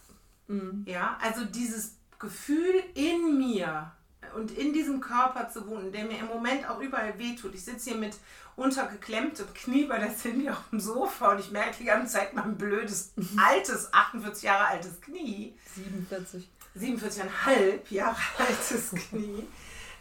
Mhm. 0.47 0.83
Ja, 0.87 1.17
also 1.21 1.45
dieses 1.45 1.95
Gefühl 2.19 2.83
in 2.95 3.37
mir 3.37 3.91
und 4.35 4.51
in 4.51 4.73
diesem 4.73 4.99
Körper 4.99 5.49
zu 5.49 5.67
wohnen, 5.67 5.91
der 5.91 6.05
mir 6.05 6.19
im 6.19 6.27
Moment 6.27 6.67
auch 6.69 6.79
überall 6.79 7.17
wehtut. 7.19 7.53
Ich 7.53 7.63
sitze 7.63 7.91
hier 7.91 7.99
mit 7.99 8.15
untergeklemmtem 8.55 9.53
Knie 9.53 9.85
bei 9.85 9.99
der 9.99 10.15
Cindy 10.15 10.49
auf 10.49 10.69
dem 10.71 10.79
Sofa 10.79 11.31
und 11.31 11.39
ich 11.39 11.51
merke 11.51 11.77
die 11.79 11.85
ganze 11.85 12.13
Zeit 12.13 12.33
mein 12.33 12.57
blödes, 12.57 13.13
altes, 13.37 13.93
48 13.93 14.43
Jahre 14.43 14.67
altes 14.67 14.99
Knie. 15.01 15.57
47. 15.75 16.47
47,5 16.77 17.79
Jahre 17.89 18.17
altes 18.37 18.91
Knie. 18.91 19.47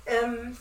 Ähm, 0.06 0.56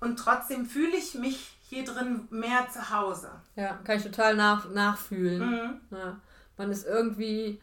und 0.00 0.18
trotzdem 0.18 0.66
fühle 0.66 0.96
ich 0.96 1.14
mich 1.14 1.56
hier 1.68 1.84
drin 1.84 2.28
mehr 2.30 2.68
zu 2.70 2.90
Hause. 2.90 3.30
Ja, 3.56 3.78
kann 3.84 3.96
ich 3.96 4.04
total 4.04 4.36
nach, 4.36 4.70
nachfühlen. 4.70 5.40
Mhm. 5.40 5.80
Ja. 5.90 6.20
Man 6.56 6.70
ist 6.70 6.86
irgendwie 6.86 7.60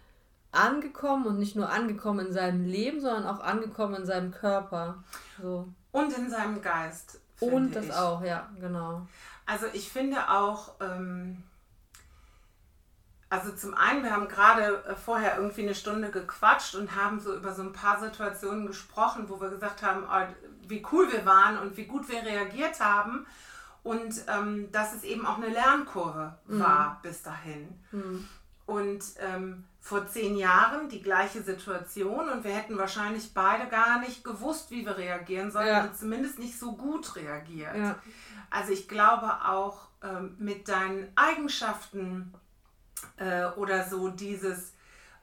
angekommen 0.51 1.25
und 1.25 1.39
nicht 1.39 1.55
nur 1.55 1.69
angekommen 1.69 2.27
in 2.27 2.33
seinem 2.33 2.65
Leben, 2.65 3.01
sondern 3.01 3.25
auch 3.25 3.39
angekommen 3.39 3.95
in 3.95 4.05
seinem 4.05 4.31
Körper. 4.31 5.03
So. 5.41 5.67
Und 5.91 6.15
in 6.17 6.29
seinem 6.29 6.61
Geist. 6.61 7.19
Und 7.39 7.75
das 7.75 7.85
ich. 7.85 7.93
auch, 7.93 8.23
ja, 8.23 8.49
genau. 8.59 9.07
Also 9.45 9.65
ich 9.73 9.89
finde 9.89 10.29
auch, 10.29 10.73
ähm, 10.79 11.43
also 13.33 13.51
zum 13.51 13.73
einen, 13.73 14.03
wir 14.03 14.11
haben 14.11 14.27
gerade 14.27 14.83
äh, 14.85 14.95
vorher 14.95 15.37
irgendwie 15.37 15.63
eine 15.63 15.73
Stunde 15.73 16.11
gequatscht 16.11 16.75
und 16.75 16.95
haben 16.95 17.19
so 17.19 17.35
über 17.35 17.51
so 17.55 17.63
ein 17.63 17.73
paar 17.73 17.99
Situationen 17.99 18.67
gesprochen, 18.67 19.27
wo 19.27 19.41
wir 19.41 19.49
gesagt 19.49 19.81
haben, 19.81 20.03
oh, 20.03 20.33
wie 20.67 20.85
cool 20.91 21.11
wir 21.11 21.25
waren 21.25 21.57
und 21.57 21.75
wie 21.75 21.85
gut 21.85 22.07
wir 22.09 22.21
reagiert 22.21 22.79
haben. 22.79 23.25
Und 23.81 24.13
ähm, 24.27 24.71
dass 24.71 24.93
es 24.93 25.03
eben 25.03 25.25
auch 25.25 25.37
eine 25.37 25.49
Lernkurve 25.49 26.37
mhm. 26.45 26.59
war 26.59 26.99
bis 27.01 27.23
dahin. 27.23 27.67
Mhm. 27.91 28.27
Und 28.67 29.03
ähm, 29.19 29.63
vor 29.81 30.05
zehn 30.07 30.37
Jahren 30.37 30.87
die 30.87 31.01
gleiche 31.01 31.41
Situation 31.41 32.29
und 32.29 32.43
wir 32.43 32.53
hätten 32.53 32.77
wahrscheinlich 32.77 33.33
beide 33.33 33.67
gar 33.67 33.99
nicht 33.99 34.23
gewusst, 34.23 34.69
wie 34.69 34.85
wir 34.85 34.95
reagieren 34.95 35.49
sollen 35.49 35.67
ja. 35.67 35.83
und 35.83 35.97
zumindest 35.97 36.37
nicht 36.37 36.57
so 36.57 36.73
gut 36.73 37.15
reagiert. 37.15 37.75
Ja. 37.75 37.95
Also 38.51 38.71
ich 38.71 38.87
glaube 38.87 39.43
auch 39.43 39.87
ähm, 40.03 40.35
mit 40.37 40.69
deinen 40.69 41.11
Eigenschaften 41.15 42.31
äh, 43.17 43.45
oder 43.57 43.87
so 43.87 44.09
dieses, 44.09 44.73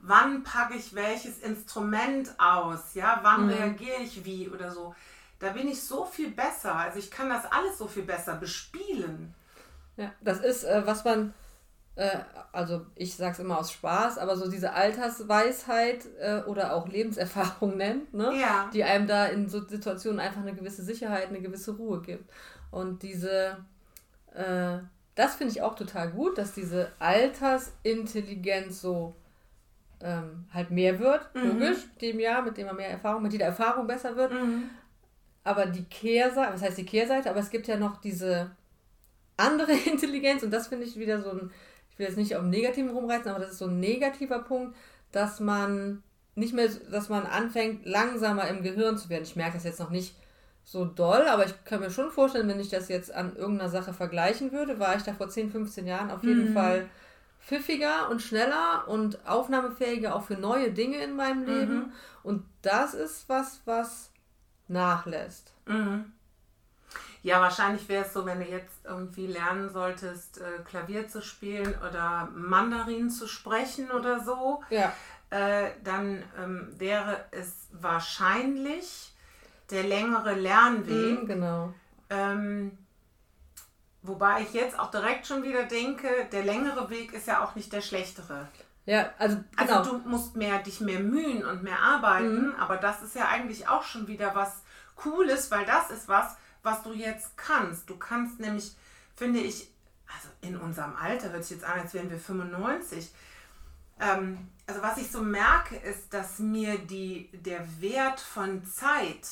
wann 0.00 0.42
packe 0.42 0.74
ich 0.74 0.94
welches 0.94 1.38
Instrument 1.38 2.34
aus, 2.38 2.94
ja, 2.94 3.20
wann 3.22 3.44
mhm. 3.44 3.52
reagiere 3.52 4.02
ich 4.02 4.24
wie 4.24 4.48
oder 4.48 4.70
so, 4.70 4.94
da 5.38 5.50
bin 5.50 5.68
ich 5.68 5.82
so 5.82 6.04
viel 6.04 6.30
besser. 6.30 6.74
Also 6.74 6.98
ich 6.98 7.10
kann 7.10 7.28
das 7.28 7.50
alles 7.50 7.78
so 7.78 7.88
viel 7.88 8.04
besser 8.04 8.36
bespielen. 8.36 9.34
Ja, 9.96 10.12
das 10.20 10.40
ist, 10.40 10.64
äh, 10.64 10.82
was 10.86 11.04
man, 11.04 11.34
äh, 11.96 12.18
also 12.52 12.86
ich 12.94 13.16
sage 13.16 13.32
es 13.32 13.38
immer 13.38 13.58
aus 13.58 13.72
Spaß, 13.72 14.18
aber 14.18 14.36
so 14.36 14.50
diese 14.50 14.72
Altersweisheit 14.72 16.06
äh, 16.20 16.42
oder 16.42 16.74
auch 16.74 16.88
Lebenserfahrung 16.88 17.76
nennt, 17.78 18.14
ne? 18.14 18.32
Ja. 18.38 18.70
die 18.72 18.84
einem 18.84 19.06
da 19.06 19.26
in 19.26 19.48
so 19.48 19.66
Situationen 19.66 20.20
einfach 20.20 20.42
eine 20.42 20.54
gewisse 20.54 20.82
Sicherheit, 20.82 21.28
eine 21.28 21.40
gewisse 21.40 21.72
Ruhe 21.72 22.00
gibt. 22.02 22.30
Und 22.70 23.02
diese, 23.02 23.56
äh, 24.34 24.78
das 25.14 25.36
finde 25.36 25.52
ich 25.52 25.62
auch 25.62 25.74
total 25.74 26.10
gut, 26.10 26.38
dass 26.38 26.54
diese 26.54 26.92
Altersintelligenz 26.98 28.80
so 28.80 29.14
ähm, 30.02 30.46
halt 30.52 30.70
mehr 30.70 30.98
wird, 30.98 31.34
mhm. 31.34 31.60
logisch, 31.60 31.78
dem 32.00 32.20
Jahr, 32.20 32.42
mit 32.42 32.56
dem 32.56 32.66
man 32.66 32.76
mehr 32.76 32.90
Erfahrung, 32.90 33.22
mit 33.22 33.32
jeder 33.32 33.46
Erfahrung 33.46 33.86
besser 33.86 34.16
wird. 34.16 34.32
Mhm. 34.32 34.70
Aber 35.44 35.66
die 35.66 35.84
Kehrseite, 35.84 36.52
was 36.52 36.62
heißt 36.62 36.78
die 36.78 36.86
Kehrseite? 36.86 37.30
Aber 37.30 37.40
es 37.40 37.50
gibt 37.50 37.66
ja 37.66 37.76
noch 37.76 38.00
diese 38.00 38.50
andere 39.36 39.72
Intelligenz 39.86 40.42
und 40.42 40.50
das 40.50 40.68
finde 40.68 40.86
ich 40.86 40.98
wieder 40.98 41.20
so 41.20 41.30
ein, 41.30 41.50
ich 41.90 41.98
will 41.98 42.06
jetzt 42.06 42.16
nicht 42.16 42.36
auf 42.36 42.44
Negativen 42.44 42.90
rumreizen, 42.90 43.30
aber 43.30 43.40
das 43.40 43.52
ist 43.52 43.58
so 43.58 43.66
ein 43.66 43.80
negativer 43.80 44.40
Punkt, 44.40 44.76
dass 45.12 45.40
man 45.40 46.02
nicht 46.34 46.54
mehr, 46.54 46.68
dass 46.90 47.08
man 47.08 47.26
anfängt, 47.26 47.84
langsamer 47.84 48.48
im 48.48 48.62
Gehirn 48.62 48.96
zu 48.96 49.08
werden. 49.08 49.24
Ich 49.24 49.36
merke 49.36 49.54
das 49.54 49.64
jetzt 49.64 49.80
noch 49.80 49.90
nicht 49.90 50.14
so 50.64 50.84
doll, 50.84 51.26
aber 51.28 51.46
ich 51.46 51.64
kann 51.64 51.80
mir 51.80 51.90
schon 51.90 52.10
vorstellen, 52.10 52.48
wenn 52.48 52.60
ich 52.60 52.68
das 52.68 52.88
jetzt 52.88 53.12
an 53.12 53.34
irgendeiner 53.36 53.70
Sache 53.70 53.92
vergleichen 53.92 54.52
würde, 54.52 54.78
war 54.78 54.96
ich 54.96 55.02
da 55.02 55.12
vor 55.12 55.28
10, 55.28 55.50
15 55.50 55.86
Jahren 55.86 56.10
auf 56.10 56.22
jeden 56.22 56.50
mhm. 56.50 56.54
Fall 56.54 56.88
pfiffiger 57.40 58.08
und 58.10 58.22
schneller 58.22 58.86
und 58.86 59.26
aufnahmefähiger 59.26 60.14
auch 60.14 60.24
für 60.24 60.34
neue 60.34 60.72
Dinge 60.72 60.98
in 60.98 61.16
meinem 61.16 61.44
Leben. 61.44 61.74
Mhm. 61.74 61.92
Und 62.22 62.44
das 62.62 62.94
ist 62.94 63.28
was, 63.28 63.62
was 63.64 64.10
nachlässt. 64.68 65.52
Mhm. 65.66 66.12
Ja, 67.22 67.40
wahrscheinlich 67.40 67.88
wäre 67.88 68.04
es 68.04 68.12
so, 68.12 68.24
wenn 68.24 68.40
du 68.40 68.46
jetzt 68.46 68.84
irgendwie 68.84 69.26
lernen 69.26 69.68
solltest, 69.70 70.40
äh, 70.40 70.62
Klavier 70.64 71.08
zu 71.08 71.20
spielen 71.20 71.74
oder 71.86 72.30
Mandarin 72.34 73.10
zu 73.10 73.26
sprechen 73.26 73.90
oder 73.90 74.20
so, 74.20 74.62
ja. 74.70 74.92
äh, 75.28 75.70
dann 75.84 76.22
ähm, 76.38 76.72
wäre 76.78 77.24
es 77.30 77.68
wahrscheinlich 77.72 79.09
der 79.70 79.84
längere 79.84 80.34
Lernweg. 80.34 81.22
Mhm, 81.22 81.26
genau. 81.26 81.74
Ähm, 82.08 82.78
wobei 84.02 84.42
ich 84.42 84.52
jetzt 84.52 84.78
auch 84.78 84.90
direkt 84.90 85.26
schon 85.26 85.42
wieder 85.42 85.64
denke, 85.64 86.08
der 86.32 86.44
längere 86.44 86.90
Weg 86.90 87.12
ist 87.12 87.26
ja 87.26 87.44
auch 87.44 87.54
nicht 87.54 87.72
der 87.72 87.80
schlechtere. 87.80 88.48
Ja, 88.86 89.10
also, 89.18 89.36
also 89.56 89.66
genau. 89.66 89.78
also 89.78 89.98
du 89.98 90.08
musst 90.08 90.36
mehr 90.36 90.58
dich 90.58 90.80
mehr 90.80 91.00
mühen 91.00 91.44
und 91.44 91.62
mehr 91.62 91.78
arbeiten, 91.78 92.48
mhm. 92.48 92.54
aber 92.58 92.76
das 92.76 93.02
ist 93.02 93.14
ja 93.14 93.28
eigentlich 93.28 93.68
auch 93.68 93.84
schon 93.84 94.08
wieder 94.08 94.34
was 94.34 94.62
Cooles, 94.96 95.50
weil 95.50 95.64
das 95.64 95.90
ist 95.90 96.08
was, 96.08 96.36
was 96.62 96.82
du 96.82 96.92
jetzt 96.92 97.36
kannst. 97.36 97.88
Du 97.88 97.96
kannst 97.96 98.40
nämlich, 98.40 98.74
finde 99.14 99.40
ich, 99.40 99.70
also 100.06 100.28
in 100.40 100.56
unserem 100.56 100.96
Alter 100.96 101.30
hört 101.30 101.44
sich 101.44 101.58
jetzt 101.58 101.68
an, 101.68 101.80
als 101.80 101.94
wären 101.94 102.10
wir 102.10 102.18
95. 102.18 103.10
Ähm, 104.00 104.48
also 104.66 104.82
was 104.82 104.98
ich 104.98 105.10
so 105.10 105.22
merke, 105.22 105.76
ist, 105.76 106.12
dass 106.12 106.38
mir 106.38 106.78
die, 106.78 107.28
der 107.32 107.64
Wert 107.80 108.20
von 108.20 108.64
Zeit 108.64 109.28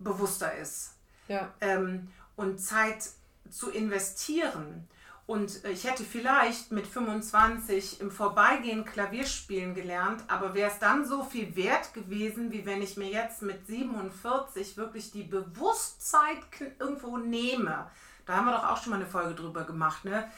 bewusster 0.00 0.56
ist. 0.56 0.94
Ja. 1.28 1.52
Ähm, 1.60 2.08
und 2.36 2.58
Zeit 2.58 3.10
zu 3.50 3.70
investieren. 3.70 4.88
Und 5.26 5.64
ich 5.64 5.84
hätte 5.84 6.02
vielleicht 6.02 6.72
mit 6.72 6.88
25 6.88 8.00
im 8.00 8.10
Vorbeigehen 8.10 8.84
Klavierspielen 8.84 9.76
gelernt, 9.76 10.24
aber 10.26 10.54
wäre 10.54 10.72
es 10.72 10.80
dann 10.80 11.06
so 11.06 11.22
viel 11.22 11.54
wert 11.54 11.94
gewesen, 11.94 12.50
wie 12.50 12.66
wenn 12.66 12.82
ich 12.82 12.96
mir 12.96 13.08
jetzt 13.08 13.42
mit 13.42 13.64
47 13.64 14.76
wirklich 14.76 15.12
die 15.12 15.22
Bewusstheit 15.22 16.38
irgendwo 16.80 17.16
nehme. 17.16 17.88
Da 18.26 18.36
haben 18.36 18.46
wir 18.46 18.52
doch 18.52 18.68
auch 18.70 18.82
schon 18.82 18.90
mal 18.90 18.96
eine 18.96 19.06
Folge 19.06 19.34
drüber 19.34 19.62
gemacht, 19.62 20.04
ne? 20.04 20.28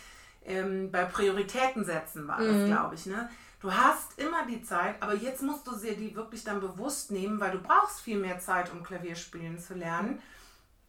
Ähm, 0.45 0.91
bei 0.91 1.05
Prioritäten 1.05 1.87
setzen 1.87 2.29
war 2.29 2.39
das, 2.39 2.55
mhm. 2.55 2.67
glaube 2.67 2.95
ich, 2.95 3.07
ne? 3.07 3.31
Du 3.63 3.73
hast 3.73 4.19
immer 4.19 4.45
die 4.45 4.61
Zeit, 4.61 4.97
aber 5.01 5.15
jetzt 5.15 5.41
musst 5.41 5.69
du 5.69 5.77
sie 5.77 5.95
die 5.95 6.17
wirklich 6.17 6.43
dann 6.43 6.61
bewusst 6.61 7.13
nehmen, 7.13 7.39
weil 7.39 7.53
du 7.53 7.59
brauchst 7.59 8.01
viel 8.01 8.19
mehr 8.19 8.41
Zeit, 8.41 8.73
um 8.73 8.83
Klavierspielen 8.83 9.57
zu 9.61 9.75
lernen. 9.75 10.21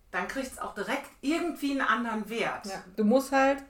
Dann 0.09 0.27
kriegt 0.27 0.53
es 0.53 0.57
auch 0.57 0.73
direkt 0.73 1.07
irgendwie 1.21 1.71
einen 1.71 1.81
anderen 1.81 2.27
Wert. 2.29 2.65
Ja, 2.65 2.83
du 2.95 3.03
musst 3.03 3.31
halt 3.31 3.63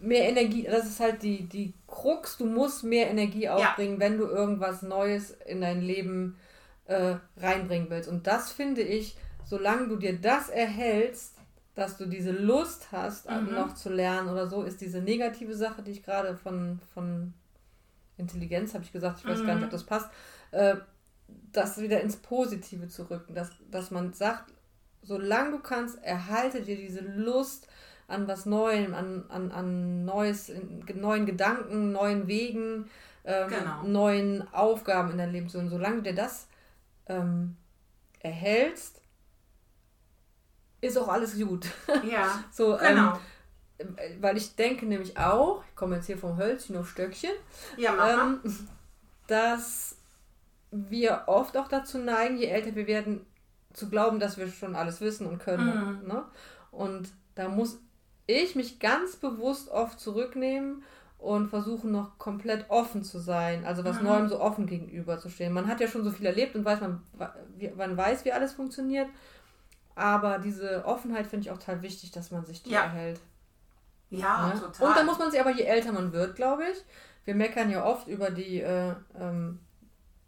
mehr 0.00 0.28
Energie, 0.28 0.62
das 0.62 0.86
ist 0.86 1.00
halt 1.00 1.24
die, 1.24 1.48
die 1.48 1.74
Krux, 1.88 2.36
du 2.36 2.46
musst 2.46 2.84
mehr 2.84 3.10
Energie 3.10 3.48
aufbringen, 3.48 3.94
ja. 3.94 4.00
wenn 4.00 4.18
du 4.18 4.26
irgendwas 4.26 4.82
Neues 4.82 5.32
in 5.32 5.60
dein 5.60 5.80
Leben 5.80 6.38
äh, 6.84 7.16
reinbringen 7.36 7.90
willst. 7.90 8.08
Und 8.08 8.28
das 8.28 8.52
finde 8.52 8.82
ich, 8.82 9.16
solange 9.44 9.88
du 9.88 9.96
dir 9.96 10.16
das 10.16 10.48
erhältst, 10.48 11.34
dass 11.74 11.96
du 11.96 12.06
diese 12.06 12.30
Lust 12.30 12.92
hast, 12.92 13.28
mhm. 13.28 13.52
noch 13.52 13.74
zu 13.74 13.88
lernen 13.88 14.28
oder 14.28 14.46
so, 14.46 14.62
ist 14.62 14.80
diese 14.80 15.00
negative 15.00 15.56
Sache, 15.56 15.82
die 15.82 15.90
ich 15.90 16.04
gerade 16.04 16.36
von, 16.36 16.78
von 16.94 17.34
Intelligenz, 18.16 18.74
habe 18.74 18.84
ich 18.84 18.92
gesagt, 18.92 19.20
ich 19.20 19.26
weiß 19.26 19.40
mhm. 19.40 19.46
gar 19.46 19.54
nicht, 19.54 19.64
ob 19.64 19.70
mhm. 19.70 19.72
das 19.72 19.84
passt, 19.84 20.10
äh, 20.50 20.76
das 21.52 21.80
wieder 21.80 22.00
ins 22.00 22.16
Positive 22.16 22.88
zu 22.88 23.10
rücken, 23.10 23.34
dass, 23.34 23.50
dass 23.70 23.90
man 23.90 24.12
sagt, 24.12 24.52
solange 25.02 25.52
du 25.52 25.58
kannst, 25.58 26.02
erhalte 26.02 26.62
dir 26.62 26.76
diese 26.76 27.00
Lust 27.00 27.66
an 28.08 28.28
was 28.28 28.46
Neuem, 28.46 28.94
an, 28.94 29.24
an, 29.28 29.50
an 29.50 30.04
Neues, 30.04 30.52
neuen 30.94 31.26
Gedanken, 31.26 31.92
neuen 31.92 32.28
Wegen, 32.28 32.90
ähm, 33.24 33.48
genau. 33.48 33.82
neuen 33.84 34.52
Aufgaben 34.52 35.12
in 35.12 35.18
deinem 35.18 35.32
Leben. 35.32 35.50
Und 35.54 35.68
solange 35.68 35.96
du 35.96 36.02
dir 36.02 36.14
das 36.14 36.48
ähm, 37.06 37.56
erhältst, 38.20 39.00
ist 40.80 40.98
auch 40.98 41.08
alles 41.08 41.38
gut. 41.38 41.66
Ja, 42.10 42.44
so, 42.50 42.78
ähm, 42.78 42.88
genau. 42.88 43.12
Ähm, 43.14 43.20
weil 44.20 44.36
ich 44.36 44.56
denke 44.56 44.86
nämlich 44.86 45.18
auch, 45.18 45.62
ich 45.68 45.76
komme 45.76 45.96
jetzt 45.96 46.06
hier 46.06 46.18
vom 46.18 46.36
Hölzchen 46.36 46.76
auf 46.76 46.88
Stöckchen, 46.88 47.32
ja, 47.76 48.24
ähm, 48.24 48.40
dass 49.26 49.96
wir 50.70 51.24
oft 51.26 51.56
auch 51.56 51.68
dazu 51.68 51.98
neigen, 51.98 52.38
je 52.38 52.46
älter 52.46 52.74
wir 52.74 52.86
werden, 52.86 53.26
zu 53.72 53.88
glauben, 53.88 54.20
dass 54.20 54.38
wir 54.38 54.48
schon 54.48 54.74
alles 54.74 55.00
wissen 55.00 55.26
und 55.26 55.38
können. 55.38 56.00
Mhm. 56.02 56.08
Ne? 56.08 56.24
Und 56.70 57.08
da 57.34 57.48
muss 57.48 57.78
ich 58.26 58.54
mich 58.54 58.78
ganz 58.78 59.16
bewusst 59.16 59.70
oft 59.70 59.98
zurücknehmen 60.00 60.82
und 61.18 61.48
versuchen 61.48 61.92
noch 61.92 62.18
komplett 62.18 62.68
offen 62.68 63.04
zu 63.04 63.18
sein, 63.18 63.64
also 63.64 63.84
was 63.84 63.98
mhm. 63.98 64.04
Neuem 64.04 64.28
so 64.28 64.40
offen 64.40 64.66
gegenüber 64.66 65.18
zu 65.18 65.28
stehen. 65.28 65.52
Man 65.52 65.68
hat 65.68 65.80
ja 65.80 65.88
schon 65.88 66.04
so 66.04 66.10
viel 66.10 66.26
erlebt 66.26 66.54
und 66.56 66.64
weiß 66.64 66.80
man, 66.80 67.02
man 67.76 67.96
weiß, 67.96 68.24
wie 68.24 68.32
alles 68.32 68.52
funktioniert, 68.52 69.08
aber 69.94 70.38
diese 70.38 70.84
Offenheit 70.84 71.26
finde 71.26 71.46
ich 71.46 71.50
auch 71.50 71.58
total 71.58 71.82
wichtig, 71.82 72.10
dass 72.10 72.30
man 72.30 72.44
sich 72.44 72.62
die 72.62 72.70
ja. 72.70 72.82
erhält. 72.82 73.20
Ja, 74.12 74.48
ne? 74.48 74.60
total. 74.60 74.88
Und 74.88 74.96
dann 74.96 75.06
muss 75.06 75.18
man 75.18 75.30
sich 75.30 75.40
aber, 75.40 75.50
je 75.50 75.64
älter 75.64 75.92
man 75.92 76.12
wird, 76.12 76.36
glaube 76.36 76.64
ich, 76.70 76.84
wir 77.24 77.34
meckern 77.34 77.70
ja 77.70 77.84
oft 77.84 78.08
über 78.08 78.30
die 78.30 78.60
äh, 78.60 78.94
ähm, 79.18 79.60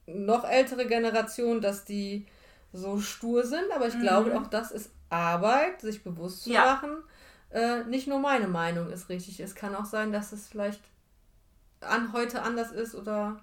noch 0.07 0.45
ältere 0.45 0.87
Generation, 0.87 1.61
dass 1.61 1.85
die 1.85 2.27
so 2.73 2.99
stur 2.99 3.45
sind, 3.45 3.71
aber 3.75 3.87
ich 3.87 3.95
mhm. 3.95 4.03
glaube, 4.03 4.37
auch 4.37 4.47
das 4.47 4.71
ist 4.71 4.91
Arbeit, 5.11 5.81
sich 5.81 6.03
bewusst 6.03 6.45
zu 6.45 6.51
ja. 6.51 6.65
machen. 6.65 7.03
Äh, 7.51 7.85
nicht 7.85 8.09
nur 8.09 8.19
meine 8.19 8.49
Meinung 8.49 8.91
ist 8.91 9.09
richtig. 9.09 9.39
Es 9.41 9.55
kann 9.55 9.75
auch 9.75 9.85
sein, 9.85 10.13
dass 10.13 10.33
es 10.33 10.49
vielleicht 10.49 10.83
an 11.81 12.13
heute 12.13 12.43
anders 12.43 12.73
ist 12.73 12.95
oder 12.95 13.41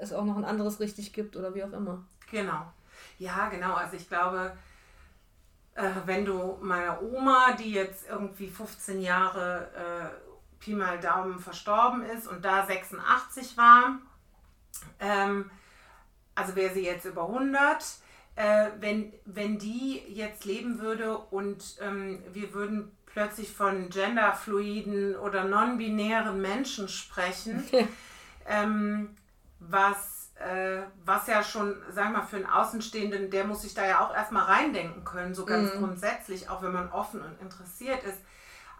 es 0.00 0.12
auch 0.12 0.24
noch 0.24 0.36
ein 0.36 0.44
anderes 0.44 0.80
richtig 0.80 1.12
gibt 1.12 1.36
oder 1.36 1.54
wie 1.54 1.62
auch 1.62 1.72
immer. 1.72 2.04
Genau. 2.30 2.66
Ja, 3.18 3.48
genau. 3.48 3.74
Also 3.74 3.96
ich 3.96 4.08
glaube, 4.08 4.52
äh, 5.74 5.90
wenn 6.06 6.24
du 6.24 6.58
meiner 6.60 7.02
Oma, 7.02 7.52
die 7.52 7.72
jetzt 7.72 8.08
irgendwie 8.08 8.48
15 8.48 9.00
Jahre 9.00 9.70
äh, 9.74 10.62
Pi 10.62 10.74
mal 10.74 11.00
Daumen 11.00 11.38
verstorben 11.40 12.04
ist 12.04 12.26
und 12.26 12.44
da 12.44 12.66
86 12.66 13.56
war, 13.56 13.98
ähm, 15.00 15.50
also 16.34 16.56
wäre 16.56 16.72
sie 16.72 16.84
jetzt 16.84 17.04
über 17.04 17.26
100, 17.26 17.84
äh, 18.36 18.68
wenn, 18.80 19.12
wenn 19.24 19.58
die 19.58 20.02
jetzt 20.08 20.44
leben 20.44 20.78
würde 20.80 21.18
und 21.18 21.76
ähm, 21.80 22.22
wir 22.32 22.54
würden 22.54 22.90
plötzlich 23.06 23.52
von 23.52 23.90
genderfluiden 23.90 25.16
oder 25.16 25.44
non-binären 25.44 26.40
Menschen 26.40 26.88
sprechen, 26.88 27.64
ähm, 28.46 29.16
was, 29.58 30.21
was 31.04 31.26
ja 31.26 31.42
schon, 31.42 31.76
sagen 31.90 32.12
wir 32.12 32.18
mal, 32.18 32.26
für 32.26 32.36
einen 32.36 32.46
Außenstehenden, 32.46 33.30
der 33.30 33.44
muss 33.44 33.62
sich 33.62 33.74
da 33.74 33.86
ja 33.86 34.00
auch 34.00 34.14
erstmal 34.14 34.44
reindenken 34.44 35.04
können, 35.04 35.34
so 35.34 35.44
ganz 35.44 35.74
mhm. 35.74 35.78
grundsätzlich, 35.78 36.48
auch 36.48 36.62
wenn 36.62 36.72
man 36.72 36.90
offen 36.90 37.20
und 37.20 37.40
interessiert 37.40 38.02
ist. 38.04 38.18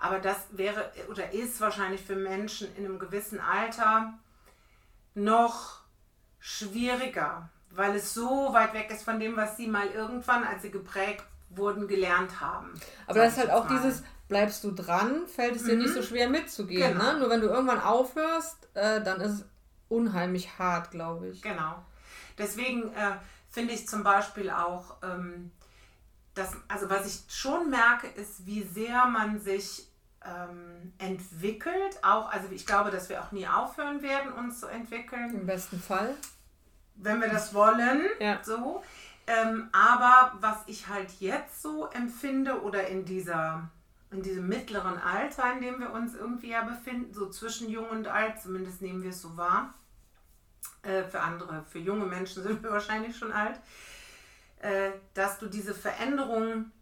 Aber 0.01 0.18
das 0.18 0.37
wäre 0.51 0.90
oder 1.09 1.33
ist 1.33 1.61
wahrscheinlich 1.61 2.03
für 2.03 2.16
Menschen 2.16 2.75
in 2.77 2.85
einem 2.85 2.98
gewissen 2.98 3.40
Alter 3.40 4.14
noch 5.14 5.83
schwieriger, 6.40 7.48
weil 7.70 7.94
es 7.94 8.12
so 8.12 8.53
weit 8.53 8.75
weg 8.75 8.90
ist 8.90 9.05
von 9.05 9.20
dem, 9.20 9.37
was 9.37 9.57
sie 9.57 9.68
mal 9.68 9.87
irgendwann, 9.87 10.42
als 10.42 10.62
sie 10.62 10.72
geprägt 10.72 11.25
wurden, 11.51 11.87
gelernt 11.87 12.40
haben. 12.40 12.72
Aber 13.07 13.20
das 13.20 13.35
ist 13.35 13.38
halt 13.38 13.51
auch 13.51 13.68
mal. 13.68 13.77
dieses, 13.77 14.03
bleibst 14.27 14.64
du 14.64 14.72
dran, 14.72 15.27
fällt 15.29 15.57
es 15.57 15.64
dir 15.64 15.77
nicht 15.77 15.92
so 15.92 16.01
mhm. 16.01 16.05
schwer 16.05 16.29
mitzugehen. 16.29 16.94
Genau. 16.94 17.12
Ne? 17.12 17.18
Nur 17.20 17.31
wenn 17.31 17.40
du 17.40 17.48
irgendwann 17.48 17.81
aufhörst, 17.81 18.68
äh, 18.75 19.03
dann 19.03 19.20
ist 19.20 19.33
es 19.33 19.44
unheimlich 19.93 20.59
hart, 20.59 20.91
glaube 20.91 21.29
ich. 21.29 21.43
Genau. 21.43 21.85
Deswegen 22.39 22.93
äh, 22.95 23.13
finde 23.51 23.75
ich 23.75 23.87
zum 23.87 24.03
Beispiel 24.03 24.51
auch, 24.51 24.97
ähm, 25.03 25.53
dass, 26.35 26.57
also 26.69 26.89
was 26.89 27.07
ich 27.07 27.35
schon 27.35 27.71
merke, 27.71 28.07
ist, 28.07 28.47
wie 28.47 28.63
sehr 28.63 29.07
man 29.07 29.39
sich 29.39 29.87
ähm, 30.25 30.93
entwickelt. 30.99 31.99
Auch, 32.03 32.31
also 32.31 32.49
ich 32.51 32.67
glaube, 32.67 32.91
dass 32.91 33.09
wir 33.09 33.23
auch 33.23 33.33
nie 33.33 33.47
aufhören 33.47 34.03
werden, 34.03 34.33
uns 34.33 34.61
zu 34.61 34.67
entwickeln. 34.67 35.35
Im 35.35 35.47
besten 35.47 35.81
Fall. 35.81 36.15
Wenn 36.95 37.21
wir 37.21 37.29
das 37.29 37.53
wollen. 37.53 38.03
Ja. 38.19 38.41
So. 38.43 38.83
Ähm, 39.27 39.69
aber 39.73 40.33
was 40.41 40.57
ich 40.67 40.89
halt 40.89 41.11
jetzt 41.21 41.63
so 41.63 41.87
empfinde 41.87 42.63
oder 42.63 42.89
in 42.89 43.05
dieser 43.05 43.71
in 44.11 44.23
diesem 44.23 44.47
mittleren 44.47 44.99
Alter, 44.99 45.55
in 45.55 45.63
dem 45.63 45.81
wir 45.81 45.91
uns 45.93 46.15
irgendwie 46.15 46.51
ja 46.51 46.63
befinden, 46.63 47.15
so 47.15 47.31
zwischen 47.31 47.71
jung 47.71 47.89
und 47.89 48.09
alt, 48.09 48.41
zumindest 48.41 48.83
nehmen 48.83 49.03
wir 49.03 49.11
es 49.11 49.23
so 49.23 49.37
wahr. 49.37 49.75
Äh, 50.83 51.05
für 51.05 51.21
andere, 51.21 51.64
für 51.68 51.79
junge 51.79 52.07
Menschen 52.07 52.42
sind 52.42 52.62
wir 52.62 52.71
wahrscheinlich 52.73 53.16
schon 53.16 53.33
alt, 53.33 53.61
äh, 54.61 54.90
dass 55.14 55.38
du 55.38 55.47
diese 55.47 55.75
Veränderung, 55.75 56.73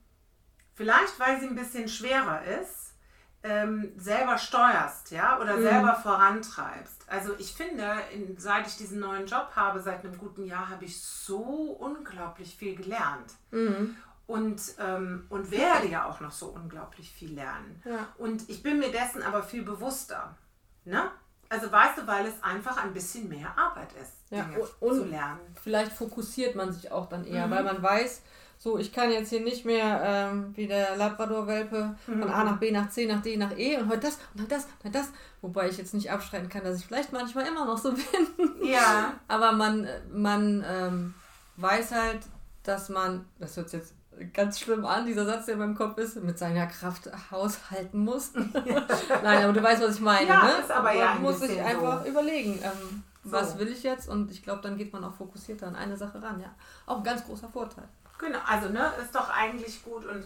vielleicht 0.75 1.21
weil 1.21 1.39
sie 1.41 1.47
ein 1.47 1.55
bisschen 1.55 1.89
schwerer 1.89 2.43
ist, 2.45 2.95
ähm, 3.43 3.93
selber 3.97 4.37
steuerst, 4.39 5.11
ja, 5.11 5.39
oder 5.41 5.57
mhm. 5.57 5.63
selber 5.63 5.95
vorantreibst. 5.95 7.05
Also 7.09 7.35
ich 7.39 7.53
finde, 7.53 7.99
in, 8.15 8.39
seit 8.39 8.67
ich 8.67 8.77
diesen 8.77 9.01
neuen 9.01 9.27
Job 9.27 9.51
habe, 9.55 9.81
seit 9.81 10.05
einem 10.05 10.19
guten 10.19 10.45
Jahr, 10.45 10.69
habe 10.69 10.85
ich 10.85 11.01
so 11.01 11.39
unglaublich 11.39 12.55
viel 12.55 12.77
gelernt. 12.77 13.33
Mhm. 13.51 13.97
Und, 14.27 14.63
ähm, 14.79 15.27
und 15.29 15.51
werde 15.51 15.89
ja 15.89 16.07
auch 16.07 16.21
noch 16.21 16.31
so 16.31 16.47
unglaublich 16.47 17.11
viel 17.11 17.35
lernen. 17.35 17.83
Ja. 17.85 18.09
Und 18.17 18.49
ich 18.49 18.63
bin 18.63 18.79
mir 18.79 18.93
dessen 18.93 19.23
aber 19.23 19.43
viel 19.43 19.63
bewusster. 19.63 20.37
Ne? 20.85 21.11
Also 21.51 21.71
weißt 21.71 21.99
du, 21.99 22.07
weil 22.07 22.27
es 22.27 22.43
einfach 22.43 22.77
ein 22.83 22.95
bisschen 22.95 23.29
mehr 23.29 23.53
Arbeit 23.59 23.89
ist, 24.01 24.13
ja. 24.31 24.45
Dinge 24.45 24.65
und 24.79 24.95
zu 24.95 25.05
lernen. 25.05 25.41
Vielleicht 25.61 25.93
fokussiert 25.93 26.55
man 26.55 26.73
sich 26.73 26.93
auch 26.93 27.09
dann 27.09 27.27
eher, 27.27 27.49
mhm. 27.49 27.51
weil 27.51 27.65
man 27.65 27.83
weiß, 27.83 28.23
so, 28.57 28.79
ich 28.79 28.93
kann 28.93 29.11
jetzt 29.11 29.31
hier 29.31 29.41
nicht 29.41 29.65
mehr 29.65 30.01
ähm, 30.05 30.53
wie 30.55 30.69
der 30.69 30.97
Labrador-Welpe 30.97 31.97
mhm. 32.07 32.21
von 32.21 32.31
A 32.31 32.45
nach 32.45 32.59
B 32.59 32.71
nach 32.71 32.89
C 32.91 33.07
nach 33.07 33.21
D 33.21 33.37
nach 33.37 33.57
E 33.59 33.79
und 33.79 33.89
heute 33.89 34.03
das 34.03 34.19
und 34.35 34.43
heute 34.43 34.55
das 34.55 34.65
und 34.65 34.85
heute 34.85 34.99
das. 34.99 35.09
Wobei 35.41 35.69
ich 35.69 35.79
jetzt 35.79 35.93
nicht 35.93 36.11
abstreiten 36.13 36.49
kann, 36.49 36.63
dass 36.63 36.79
ich 36.79 36.87
vielleicht 36.87 37.13
manchmal 37.13 37.49
immer 37.49 37.65
noch 37.65 37.79
so 37.79 37.93
bin. 37.95 38.63
Ja. 38.63 39.15
Aber 39.27 39.51
man, 39.53 39.89
man 40.13 40.65
ähm, 40.69 41.15
weiß 41.57 41.93
halt, 41.93 42.21
dass 42.63 42.91
man, 42.91 43.25
das 43.41 43.57
hört 43.57 43.71
sich 43.71 43.81
jetzt 43.81 43.95
ganz 44.33 44.61
schlimm 44.61 44.85
an, 44.85 45.07
dieser 45.07 45.25
Satz, 45.25 45.47
der 45.47 45.55
in 45.55 45.61
meinem 45.61 45.75
Kopf 45.75 45.99
ist, 45.99 46.17
mit 46.23 46.39
seiner 46.39 46.67
Kraft 46.67 47.11
haushalten 47.31 48.05
muss. 48.05 48.33
Nein, 49.23 49.45
aber 49.45 49.53
du 49.53 49.63
weißt, 49.63 49.83
was 49.83 49.97
ich 49.97 50.01
meine. 50.01 50.29
Ja, 50.29 50.45
ne? 50.45 50.51
ist 50.61 50.71
aber, 50.71 50.91
aber 50.91 50.99
ja. 50.99 51.15
Man 51.15 51.23
muss 51.23 51.41
sich 51.41 51.61
einfach 51.61 52.03
so. 52.03 52.09
überlegen, 52.09 52.59
ähm, 52.63 53.03
so. 53.25 53.33
was 53.33 53.59
will 53.59 53.69
ich 53.69 53.83
jetzt? 53.83 54.09
Und 54.09 54.31
ich 54.31 54.43
glaube, 54.43 54.63
dann 54.63 54.77
geht 54.77 54.93
man 54.93 55.05
auch 55.05 55.15
fokussierter 55.15 55.67
an 55.67 55.77
eine 55.77 55.97
Sache 55.97 56.23
ran. 56.23 56.41
Ja, 56.41 56.55
auch 56.87 56.99
ein 56.99 57.05
ganz 57.05 57.25
großer 57.25 57.49
Vorteil. 57.49 57.89
Genau, 58.19 58.39
also 58.47 58.69
ne, 58.69 58.93
ist 59.03 59.15
doch 59.15 59.31
eigentlich 59.31 59.83
gut 59.83 60.05
und 60.05 60.25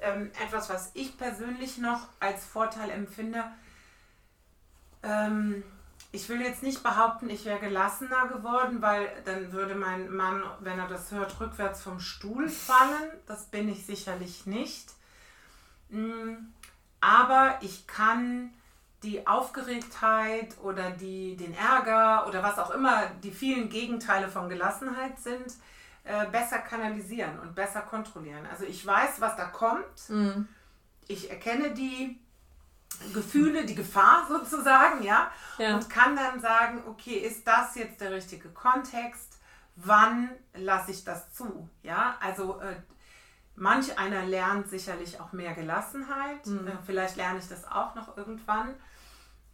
ähm, 0.00 0.30
etwas, 0.42 0.68
was 0.68 0.90
ich 0.94 1.16
persönlich 1.16 1.78
noch 1.78 2.00
als 2.20 2.44
Vorteil 2.44 2.90
empfinde. 2.90 3.44
Ähm, 5.02 5.62
ich 6.12 6.28
will 6.28 6.40
jetzt 6.40 6.62
nicht 6.62 6.82
behaupten, 6.82 7.30
ich 7.30 7.44
wäre 7.44 7.60
gelassener 7.60 8.26
geworden, 8.28 8.82
weil 8.82 9.08
dann 9.24 9.52
würde 9.52 9.74
mein 9.74 10.10
Mann, 10.10 10.42
wenn 10.60 10.78
er 10.78 10.88
das 10.88 11.12
hört, 11.12 11.38
rückwärts 11.40 11.82
vom 11.82 12.00
Stuhl 12.00 12.48
fallen. 12.48 13.10
Das 13.26 13.46
bin 13.46 13.68
ich 13.68 13.86
sicherlich 13.86 14.46
nicht. 14.46 14.90
Mm, 15.88 16.34
aber 17.00 17.58
ich 17.60 17.86
kann 17.86 18.52
die 19.02 19.26
Aufgeregtheit 19.26 20.56
oder 20.62 20.90
die, 20.90 21.36
den 21.36 21.54
Ärger 21.54 22.26
oder 22.28 22.42
was 22.42 22.58
auch 22.58 22.70
immer 22.72 23.06
die 23.22 23.30
vielen 23.30 23.68
Gegenteile 23.68 24.28
von 24.28 24.48
Gelassenheit 24.48 25.18
sind, 25.18 25.54
äh, 26.04 26.26
besser 26.26 26.58
kanalisieren 26.58 27.38
und 27.38 27.54
besser 27.54 27.80
kontrollieren. 27.82 28.46
Also 28.50 28.64
ich 28.64 28.84
weiß, 28.84 29.20
was 29.20 29.36
da 29.36 29.46
kommt. 29.46 30.08
Mhm. 30.08 30.48
Ich 31.08 31.30
erkenne 31.30 31.70
die 31.70 32.18
Gefühle, 33.12 33.64
die 33.64 33.74
Gefahr 33.74 34.26
sozusagen, 34.28 35.02
ja? 35.02 35.30
ja, 35.58 35.74
und 35.74 35.88
kann 35.88 36.16
dann 36.16 36.40
sagen, 36.40 36.82
okay, 36.86 37.14
ist 37.14 37.46
das 37.46 37.74
jetzt 37.74 38.00
der 38.00 38.12
richtige 38.12 38.48
Kontext? 38.50 39.38
Wann 39.76 40.30
lasse 40.54 40.90
ich 40.90 41.04
das 41.04 41.32
zu? 41.32 41.68
Ja, 41.82 42.16
also 42.20 42.60
äh, 42.60 42.76
manch 43.56 43.98
einer 43.98 44.26
lernt 44.26 44.68
sicherlich 44.68 45.20
auch 45.20 45.32
mehr 45.32 45.54
Gelassenheit. 45.54 46.46
Mhm. 46.46 46.68
Äh, 46.68 46.72
vielleicht 46.84 47.16
lerne 47.16 47.38
ich 47.38 47.48
das 47.48 47.64
auch 47.64 47.94
noch 47.94 48.16
irgendwann. 48.16 48.74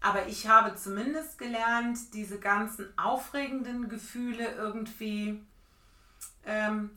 Aber 0.00 0.26
ich 0.26 0.48
habe 0.48 0.74
zumindest 0.76 1.38
gelernt, 1.38 2.14
diese 2.14 2.38
ganzen 2.38 2.86
aufregenden 2.98 3.88
Gefühle 3.88 4.52
irgendwie 4.54 5.42
ähm, 6.44 6.90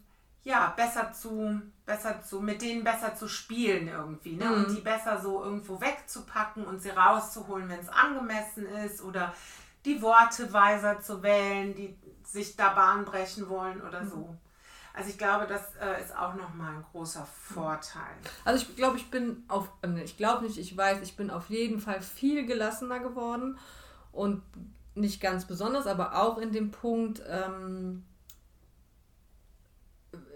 ja, 0.44 0.74
besser 0.76 1.12
zu, 1.12 1.62
besser 1.90 2.22
zu, 2.22 2.40
mit 2.40 2.62
denen 2.62 2.84
besser 2.84 3.16
zu 3.16 3.28
spielen 3.28 3.88
irgendwie, 3.88 4.36
ne? 4.36 4.46
Mhm. 4.46 4.54
Und 4.54 4.78
die 4.78 4.82
besser 4.82 5.20
so 5.20 5.44
irgendwo 5.44 5.82
wegzupacken 5.82 6.64
und 6.64 6.82
sie 6.82 6.92
rauszuholen, 6.92 7.68
wenn 7.68 7.80
es 7.80 7.90
angemessen 7.90 8.68
ist 8.86 9.02
oder 9.02 9.34
die 9.86 10.00
Worte 10.00 10.54
weiser 10.54 11.02
zu 11.02 11.24
wählen, 11.24 11.74
die 11.74 11.98
sich 12.24 12.56
da 12.56 12.74
Bahn 12.74 13.06
brechen 13.06 13.50
wollen 13.50 13.82
oder 13.82 14.04
mhm. 14.04 14.10
so. 14.10 14.36
Also 14.94 15.10
ich 15.10 15.18
glaube, 15.18 15.48
das 15.48 15.62
äh, 15.82 16.00
ist 16.02 16.16
auch 16.16 16.36
nochmal 16.36 16.76
ein 16.76 16.86
großer 16.92 17.26
Vorteil. 17.26 18.14
Also 18.46 18.64
ich 18.64 18.76
glaube, 18.76 18.98
ich 18.98 19.10
bin 19.10 19.44
auf, 19.48 19.68
äh, 19.82 20.04
ich 20.04 20.16
glaube 20.16 20.46
nicht, 20.46 20.60
ich 20.60 20.78
weiß, 20.78 21.02
ich 21.02 21.16
bin 21.16 21.32
auf 21.32 21.50
jeden 21.50 21.80
Fall 21.80 22.02
viel 22.02 22.46
gelassener 22.46 23.00
geworden 23.00 23.58
und 24.12 24.44
nicht 24.94 25.22
ganz 25.22 25.46
besonders, 25.46 25.88
aber 25.88 26.22
auch 26.22 26.38
in 26.38 26.52
dem 26.52 26.70
Punkt, 26.70 27.24
ähm, 27.28 28.04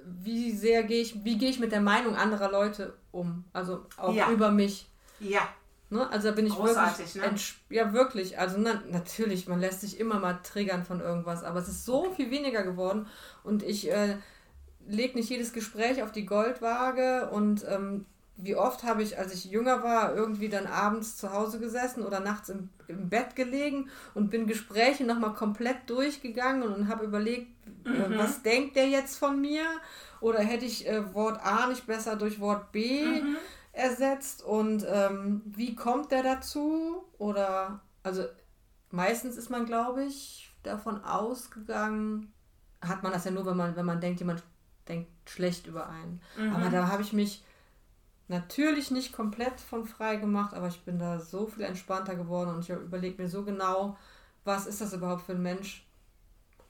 wie 0.06 0.52
sehr 0.52 0.84
gehe 0.84 1.02
ich, 1.02 1.24
wie 1.24 1.38
gehe 1.38 1.50
ich 1.50 1.60
mit 1.60 1.72
der 1.72 1.82
Meinung 1.82 2.16
anderer 2.16 2.52
Leute 2.52 2.98
um? 3.12 3.44
Also 3.54 3.86
auch 3.98 4.14
ja. 4.14 4.30
über 4.32 4.52
mich. 4.52 4.88
Ja. 5.20 5.48
Ne? 5.90 6.10
Also 6.10 6.30
da 6.30 6.36
bin 6.36 6.48
ich 6.48 6.54
Großartig, 6.54 7.16
wirklich. 7.16 7.56
Ne? 7.70 7.76
Ja, 7.76 7.94
wirklich. 7.94 8.40
Also 8.40 8.58
na, 8.58 8.82
natürlich, 8.90 9.48
man 9.48 9.60
lässt 9.60 9.82
sich 9.82 10.00
immer 10.00 10.20
mal 10.20 10.40
triggern 10.44 10.84
von 10.84 11.02
irgendwas, 11.02 11.44
aber 11.44 11.60
es 11.60 11.68
ist 11.68 11.86
so 11.86 12.12
viel 12.14 12.32
weniger 12.32 12.64
geworden 12.64 13.08
und 13.44 13.64
ich 13.64 13.92
äh, 13.92 14.18
lege 14.88 15.16
nicht 15.16 15.30
jedes 15.30 15.54
Gespräch 15.54 16.02
auf 16.02 16.12
die 16.12 16.26
Goldwaage 16.26 17.30
und 17.30 17.66
ähm, 17.70 18.06
wie 18.36 18.56
oft 18.56 18.84
habe 18.84 19.04
ich, 19.04 19.18
als 19.18 19.34
ich 19.34 19.46
jünger 19.46 19.84
war, 19.84 20.16
irgendwie 20.16 20.50
dann 20.50 20.66
abends 20.66 21.18
zu 21.18 21.32
Hause 21.32 21.60
gesessen 21.60 22.04
oder 22.04 22.20
nachts 22.20 22.50
im, 22.50 22.70
im 22.88 23.10
Bett 23.10 23.36
gelegen 23.36 23.90
und 24.16 24.32
bin 24.32 24.48
Gespräche 24.48 25.06
nochmal 25.06 25.34
komplett 25.34 25.90
durchgegangen 25.90 26.64
und 26.64 26.88
habe 26.88 27.06
überlegt, 27.06 27.48
äh, 27.86 27.90
mhm. 27.90 28.14
äh, 28.14 28.18
was 28.18 28.42
denkt 28.42 28.76
der 28.76 28.88
jetzt 28.88 29.18
von 29.18 29.40
mir? 29.40 29.66
Oder 30.20 30.40
hätte 30.40 30.66
ich 30.66 30.88
äh, 30.88 31.14
Wort 31.14 31.46
A 31.46 31.68
nicht 31.68 31.86
besser 31.86 32.16
durch 32.16 32.40
Wort 32.40 32.72
B 32.72 33.06
mhm. 33.06 33.38
ersetzt? 33.72 34.42
Und 34.42 34.86
ähm, 34.90 35.42
wie 35.46 35.76
kommt 35.76 36.12
der 36.12 36.24
dazu? 36.24 37.04
Oder, 37.20 37.82
also 38.02 38.26
meistens 38.90 39.38
ist 39.38 39.52
man, 39.52 39.66
glaube 39.66 40.06
ich, 40.06 40.52
davon 40.64 41.04
ausgegangen, 41.04 42.34
hat 42.82 43.04
man 43.04 43.12
das 43.12 43.26
ja 43.26 43.32
nur, 43.32 43.46
wenn 43.46 43.58
man, 43.58 43.76
wenn 43.76 43.86
man 43.86 44.02
denkt, 44.02 44.20
jemand 44.22 44.44
denkt 44.88 45.30
schlecht 45.30 45.68
über 45.68 45.88
einen. 45.88 46.22
Mhm. 46.36 46.56
Aber 46.56 46.70
da 46.70 46.88
habe 46.88 47.04
ich 47.04 47.14
mich 47.14 47.44
natürlich 48.28 48.92
nicht 48.92 49.14
komplett 49.14 49.60
von 49.60 49.86
frei 49.86 50.16
gemacht, 50.16 50.54
aber 50.54 50.68
ich 50.68 50.82
bin 50.82 51.00
da 51.00 51.20
so 51.20 51.46
viel 51.46 51.64
entspannter 51.64 52.16
geworden 52.16 52.56
und 52.56 52.62
ich 52.62 52.70
überlege 52.70 53.22
mir 53.22 53.30
so 53.30 53.44
genau, 53.44 53.98
was 54.44 54.66
ist 54.66 54.82
das 54.82 54.94
überhaupt 54.94 55.24
für 55.24 55.34
ein 55.34 55.42
Mensch 55.42 55.86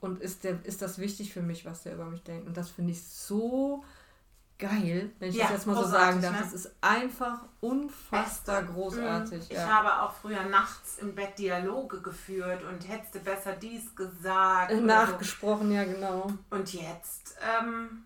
und 0.00 0.20
ist, 0.20 0.44
der, 0.44 0.64
ist 0.64 0.82
das 0.82 0.98
wichtig 0.98 1.32
für 1.32 1.42
mich, 1.42 1.64
was 1.64 1.82
der 1.82 1.94
über 1.94 2.04
mich 2.04 2.22
denkt. 2.22 2.46
Und 2.46 2.56
das 2.56 2.70
finde 2.70 2.92
ich 2.92 3.02
so 3.02 3.82
geil, 4.58 5.10
wenn 5.18 5.30
ich 5.30 5.36
ja, 5.36 5.44
das 5.44 5.52
jetzt 5.52 5.66
mal 5.66 5.76
so 5.76 5.88
sagen 5.88 6.20
darf. 6.20 6.32
Ne? 6.32 6.38
Das 6.40 6.52
ist 6.52 6.70
einfach 6.80 7.40
unfassbar 7.60 8.62
Beste. 8.62 8.74
großartig. 8.74 9.50
Ich 9.50 9.56
ja. 9.56 9.66
habe 9.66 10.02
auch 10.02 10.12
früher 10.12 10.44
nachts 10.44 10.98
im 10.98 11.14
Bett 11.14 11.38
Dialoge 11.38 12.00
geführt 12.00 12.62
und 12.62 12.88
hättest 12.88 13.14
du 13.14 13.20
besser 13.20 13.54
dies 13.54 13.94
gesagt. 13.96 14.74
Nachgesprochen, 14.74 15.68
so. 15.68 15.74
ja, 15.74 15.84
genau. 15.84 16.32
Und 16.50 16.72
jetzt 16.72 17.36
ähm, 17.60 18.04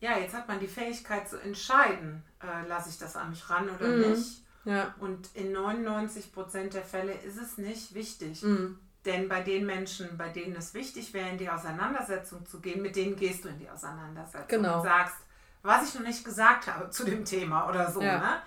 ja, 0.00 0.18
jetzt 0.18 0.34
hat 0.34 0.48
man 0.48 0.60
die 0.60 0.68
Fähigkeit 0.68 1.28
zu 1.28 1.38
entscheiden, 1.38 2.22
äh, 2.42 2.66
lasse 2.68 2.90
ich 2.90 2.98
das 2.98 3.16
an 3.16 3.30
mich 3.30 3.48
ran 3.48 3.68
oder 3.70 3.88
mhm. 3.88 4.10
nicht. 4.10 4.42
Ja. 4.64 4.94
Und 4.98 5.28
in 5.34 5.52
99 5.52 6.32
Prozent 6.32 6.74
der 6.74 6.82
Fälle 6.82 7.12
ist 7.12 7.36
es 7.36 7.56
nicht 7.56 7.94
wichtig. 7.94 8.42
Mhm. 8.42 8.78
Denn 9.04 9.28
bei 9.28 9.40
den 9.40 9.64
Menschen, 9.64 10.18
bei 10.18 10.28
denen 10.28 10.56
es 10.56 10.74
wichtig 10.74 11.14
wäre, 11.14 11.30
in 11.30 11.38
die 11.38 11.48
Auseinandersetzung 11.48 12.44
zu 12.44 12.60
gehen, 12.60 12.82
mit 12.82 12.96
denen 12.96 13.14
gehst 13.14 13.44
du 13.44 13.48
in 13.48 13.58
die 13.58 13.70
Auseinandersetzung 13.70 14.48
genau. 14.48 14.78
und 14.78 14.82
sagst, 14.82 15.16
was 15.62 15.88
ich 15.88 15.94
noch 15.94 16.06
nicht 16.06 16.24
gesagt 16.24 16.66
habe 16.66 16.90
zu 16.90 17.04
dem 17.04 17.24
Thema 17.24 17.68
oder 17.68 17.90
so. 17.90 18.02
Ja. 18.02 18.18
Ne? 18.18 18.42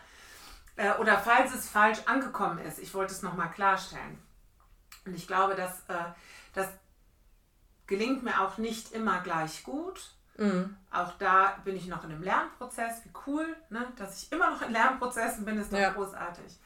Äh, 0.75 0.93
oder 0.99 1.17
falls 1.17 1.53
es 1.53 1.69
falsch 1.69 1.99
angekommen 2.05 2.59
ist, 2.59 2.79
ich 2.79 2.93
wollte 2.93 3.13
es 3.13 3.21
nochmal 3.21 3.49
klarstellen. 3.51 4.19
Und 5.05 5.15
ich 5.15 5.27
glaube, 5.27 5.55
dass 5.55 5.79
äh, 5.87 6.11
das 6.53 6.67
gelingt 7.87 8.23
mir 8.23 8.41
auch 8.41 8.57
nicht 8.57 8.91
immer 8.91 9.21
gleich 9.21 9.63
gut. 9.63 10.11
Mhm. 10.39 10.75
Auch 10.91 11.13
da 11.17 11.57
bin 11.63 11.75
ich 11.75 11.87
noch 11.87 12.03
in 12.03 12.11
einem 12.11 12.23
Lernprozess. 12.23 13.03
Wie 13.05 13.11
cool, 13.27 13.55
ne? 13.69 13.87
dass 13.95 14.23
ich 14.23 14.31
immer 14.31 14.49
noch 14.51 14.61
in 14.61 14.71
Lernprozessen 14.71 15.45
bin, 15.45 15.57
ist 15.57 15.71
doch 15.71 15.77
ja. 15.77 15.91
großartig. 15.91 16.57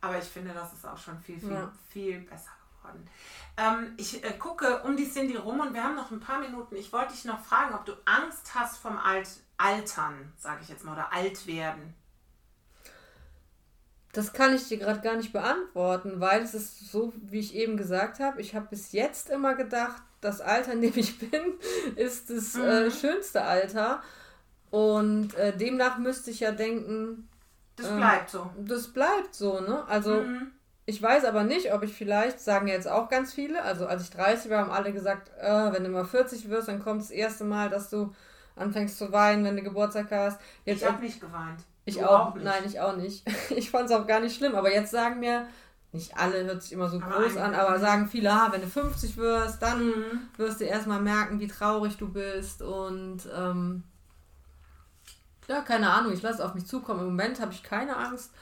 Aber 0.00 0.18
ich 0.18 0.24
finde, 0.24 0.54
das 0.54 0.72
ist 0.72 0.86
auch 0.86 0.96
schon 0.96 1.18
viel, 1.18 1.38
viel, 1.38 1.52
ja. 1.52 1.72
viel 1.90 2.20
besser 2.20 2.50
geworden. 2.78 3.08
Ähm, 3.56 3.94
ich 3.96 4.22
äh, 4.24 4.32
gucke 4.38 4.82
um 4.82 4.96
die 4.96 5.10
Cindy 5.10 5.36
rum 5.36 5.60
und 5.60 5.74
wir 5.74 5.82
haben 5.82 5.96
noch 5.96 6.10
ein 6.10 6.20
paar 6.20 6.38
Minuten. 6.38 6.76
Ich 6.76 6.92
wollte 6.92 7.12
dich 7.12 7.24
noch 7.24 7.42
fragen, 7.42 7.74
ob 7.74 7.84
du 7.84 7.92
Angst 8.04 8.54
hast 8.54 8.78
vom 8.78 8.98
Alt 8.98 9.28
Altern, 9.58 10.32
sage 10.36 10.60
ich 10.62 10.68
jetzt 10.68 10.84
mal, 10.84 10.92
oder 10.92 11.12
Altwerden. 11.12 11.94
Das 14.16 14.32
kann 14.32 14.54
ich 14.54 14.66
dir 14.66 14.78
gerade 14.78 15.02
gar 15.02 15.16
nicht 15.16 15.34
beantworten, 15.34 16.20
weil 16.20 16.40
es 16.40 16.54
ist 16.54 16.90
so, 16.90 17.12
wie 17.16 17.38
ich 17.38 17.54
eben 17.54 17.76
gesagt 17.76 18.18
habe, 18.18 18.40
ich 18.40 18.54
habe 18.54 18.68
bis 18.70 18.92
jetzt 18.92 19.28
immer 19.28 19.54
gedacht, 19.54 20.00
das 20.22 20.40
Alter, 20.40 20.72
in 20.72 20.80
dem 20.80 20.94
ich 20.96 21.18
bin, 21.18 21.52
ist 21.96 22.30
das 22.30 22.54
äh, 22.54 22.58
mhm. 22.58 22.64
äh, 22.64 22.90
schönste 22.90 23.42
Alter. 23.42 24.02
Und 24.70 25.34
äh, 25.34 25.54
demnach 25.54 25.98
müsste 25.98 26.30
ich 26.30 26.40
ja 26.40 26.52
denken. 26.52 27.28
Das 27.76 27.90
äh, 27.90 27.94
bleibt 27.94 28.30
so. 28.30 28.50
Das 28.56 28.88
bleibt 28.88 29.34
so, 29.34 29.60
ne? 29.60 29.84
Also, 29.86 30.22
mhm. 30.22 30.50
ich 30.86 31.02
weiß 31.02 31.26
aber 31.26 31.44
nicht, 31.44 31.74
ob 31.74 31.82
ich 31.82 31.92
vielleicht, 31.92 32.40
sagen 32.40 32.68
jetzt 32.68 32.88
auch 32.88 33.10
ganz 33.10 33.34
viele, 33.34 33.64
also 33.64 33.86
als 33.86 34.04
ich 34.04 34.10
30 34.12 34.50
war, 34.50 34.60
haben 34.60 34.70
alle 34.70 34.94
gesagt, 34.94 35.30
äh, 35.38 35.72
wenn 35.72 35.84
du 35.84 35.90
mal 35.90 36.06
40 36.06 36.48
wirst, 36.48 36.68
dann 36.68 36.82
kommt 36.82 37.02
das 37.02 37.10
erste 37.10 37.44
Mal, 37.44 37.68
dass 37.68 37.90
du 37.90 38.14
anfängst 38.54 38.96
zu 38.96 39.12
weinen, 39.12 39.44
wenn 39.44 39.56
du 39.56 39.62
Geburtstag 39.62 40.10
hast. 40.10 40.40
Jetzt, 40.64 40.80
ich 40.80 40.88
habe 40.88 41.02
nicht 41.02 41.20
geweint. 41.20 41.60
Ich 41.86 42.04
auch, 42.04 42.28
auch 42.28 42.34
nein, 42.34 42.64
ich 42.66 42.78
auch 42.80 42.96
nicht. 42.96 43.24
Ich 43.56 43.70
fand 43.70 43.88
es 43.88 43.96
auch 43.96 44.06
gar 44.06 44.20
nicht 44.20 44.36
schlimm, 44.36 44.54
aber 44.54 44.72
jetzt 44.72 44.90
sagen 44.90 45.20
mir 45.20 45.46
nicht 45.92 46.16
alle 46.16 46.44
hört 46.44 46.62
sich 46.62 46.72
immer 46.72 46.88
so 46.88 47.00
aber 47.00 47.22
groß 47.22 47.36
an, 47.38 47.54
aber 47.54 47.78
sagen 47.78 48.08
viele, 48.08 48.30
ah, 48.30 48.48
wenn 48.52 48.60
du 48.60 48.68
50 48.68 49.16
wirst, 49.16 49.62
dann 49.62 49.86
mhm. 49.86 50.28
wirst 50.36 50.60
du 50.60 50.64
erstmal 50.64 51.00
merken, 51.00 51.40
wie 51.40 51.48
traurig 51.48 51.96
du 51.96 52.08
bist 52.08 52.60
und 52.60 53.22
ähm, 53.34 53.82
ja, 55.48 55.62
keine 55.62 55.90
Ahnung, 55.90 56.12
ich 56.12 56.22
lasse 56.22 56.36
es 56.36 56.40
auf 56.40 56.54
mich 56.54 56.66
zukommen. 56.66 57.00
Im 57.00 57.06
Moment 57.06 57.40
habe 57.40 57.52
ich 57.52 57.62
keine 57.62 57.96
Angst, 57.96 58.32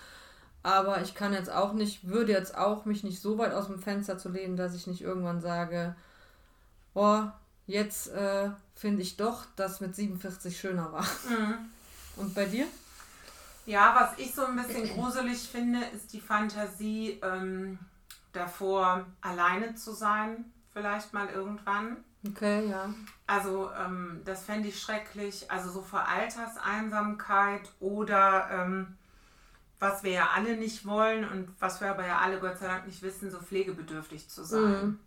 aber 0.63 1.03
ich 1.03 1.15
kann 1.15 1.33
jetzt 1.33 1.51
auch 1.51 1.75
nicht, 1.75 2.09
würde 2.09 2.33
jetzt 2.33 2.57
auch 2.57 2.87
mich 2.87 3.05
nicht 3.05 3.21
so 3.21 3.39
weit 3.39 3.53
aus 3.53 3.67
dem 3.67 3.79
Fenster 3.79 4.19
zu 4.19 4.31
lehnen, 4.31 4.57
dass 4.57 4.75
ich 4.75 4.87
nicht 4.87 5.03
irgendwann 5.03 5.41
sage, 5.41 5.95
boah, 6.95 7.39
jetzt 7.67 8.09
äh, 8.09 8.51
finde 8.75 9.03
ich 9.03 9.17
doch, 9.17 9.45
dass 9.57 9.81
mit 9.81 9.95
47 9.95 10.59
schöner 10.59 10.93
war. 10.93 11.07
Mhm. 11.29 11.57
Und 12.17 12.35
bei 12.35 12.47
dir? 12.47 12.67
Ja, 13.67 13.95
was 13.99 14.19
ich 14.19 14.35
so 14.35 14.45
ein 14.45 14.57
bisschen 14.57 14.89
gruselig 14.89 15.49
finde, 15.49 15.81
ist 15.95 16.13
die 16.13 16.21
Fantasie 16.21 17.19
ähm, 17.23 17.79
davor, 18.33 19.07
alleine 19.21 19.75
zu 19.75 19.93
sein, 19.93 20.53
vielleicht 20.73 21.13
mal 21.13 21.29
irgendwann. 21.29 21.97
Okay, 22.27 22.69
ja. 22.69 22.93
Also 23.27 23.71
ähm, 23.73 24.23
das 24.25 24.45
fände 24.45 24.69
ich 24.69 24.81
schrecklich. 24.81 25.51
Also 25.51 25.71
so 25.71 25.83
vor 25.83 26.07
Alterseinsamkeit 26.09 27.71
oder 27.81 28.49
ähm, 28.51 28.97
was 29.79 30.03
wir 30.03 30.13
ja 30.13 30.31
alle 30.35 30.57
nicht 30.57 30.87
wollen 30.87 31.29
und 31.29 31.49
was 31.61 31.81
wir 31.81 31.91
aber 31.91 32.07
ja 32.07 32.19
alle 32.19 32.41
Gott 32.41 32.59
sei 32.59 32.67
Dank 32.67 32.87
nicht 32.87 33.03
wissen, 33.03 33.31
so 33.31 33.39
pflegebedürftig 33.39 34.29
zu 34.29 34.45
sein. 34.45 34.63
Mhm. 34.63 34.99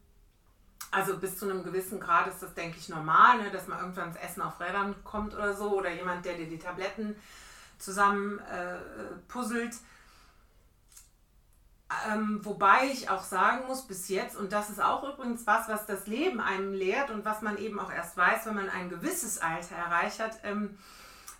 Also 0.91 1.17
bis 1.17 1.37
zu 1.37 1.49
einem 1.49 1.63
gewissen 1.63 1.99
Grad 1.99 2.27
ist 2.27 2.41
das, 2.41 2.53
denke 2.53 2.77
ich, 2.79 2.87
normal, 2.87 3.39
ne, 3.39 3.51
dass 3.51 3.67
man 3.67 3.79
irgendwann 3.79 4.13
das 4.13 4.23
Essen 4.23 4.41
auf 4.41 4.59
Rädern 4.59 4.95
kommt 5.03 5.33
oder 5.33 5.55
so 5.55 5.77
oder 5.77 5.91
jemand, 5.91 6.25
der 6.25 6.35
dir 6.35 6.47
die 6.47 6.59
Tabletten 6.59 7.15
zusammen 7.77 8.39
äh, 8.39 8.77
puzzelt. 9.27 9.75
Ähm, 12.11 12.41
wobei 12.43 12.87
ich 12.91 13.09
auch 13.09 13.23
sagen 13.23 13.65
muss, 13.67 13.87
bis 13.87 14.09
jetzt, 14.09 14.35
und 14.35 14.51
das 14.51 14.69
ist 14.69 14.81
auch 14.81 15.03
übrigens 15.13 15.47
was, 15.47 15.69
was 15.69 15.85
das 15.85 16.05
Leben 16.05 16.41
einem 16.41 16.73
lehrt 16.73 17.11
und 17.11 17.23
was 17.23 17.41
man 17.41 17.57
eben 17.57 17.79
auch 17.79 17.91
erst 17.91 18.17
weiß, 18.17 18.45
wenn 18.45 18.55
man 18.55 18.69
ein 18.69 18.89
gewisses 18.89 19.37
Alter 19.37 19.75
erreicht 19.75 20.19
hat, 20.19 20.37
ähm, 20.43 20.77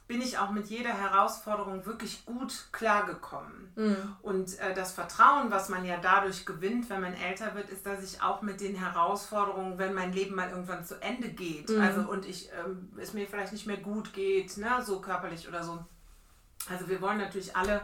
bin 0.08 0.22
ich 0.22 0.38
auch 0.38 0.52
mit 0.52 0.68
jeder 0.68 0.94
Herausforderung 0.94 1.86
wirklich 1.86 2.26
gut 2.26 2.70
klargekommen. 2.72 3.74
Mhm. 3.76 4.16
Und 4.22 4.58
äh, 4.60 4.74
das 4.74 4.94
Vertrauen, 4.94 5.52
was 5.52 5.68
man 5.68 5.84
ja 5.84 5.98
dadurch 6.02 6.46
gewinnt, 6.46 6.90
wenn 6.90 7.02
man 7.02 7.14
älter 7.14 7.54
wird, 7.56 7.70
ist, 7.70 7.86
dass 7.86 8.02
ich 8.02 8.22
auch 8.22 8.42
mit 8.42 8.62
den 8.62 8.76
Herausforderungen, 8.76 9.78
wenn 9.78 9.94
mein 9.94 10.14
Leben 10.14 10.36
mal 10.36 10.50
irgendwann 10.50 10.86
zu 10.86 11.02
Ende 11.02 11.28
geht, 11.28 11.70
mhm. 11.70 11.82
also 11.82 12.02
und 12.10 12.26
ich 12.26 12.50
ähm, 12.58 12.90
es 12.98 13.14
mir 13.14 13.28
vielleicht 13.28 13.52
nicht 13.52 13.68
mehr 13.68 13.78
gut 13.78 14.14
geht, 14.14 14.56
ne, 14.58 14.82
so 14.82 15.02
körperlich 15.02 15.48
oder 15.50 15.62
so, 15.62 15.86
also 16.70 16.88
wir 16.88 17.02
wollen 17.02 17.18
natürlich 17.18 17.56
alle, 17.56 17.82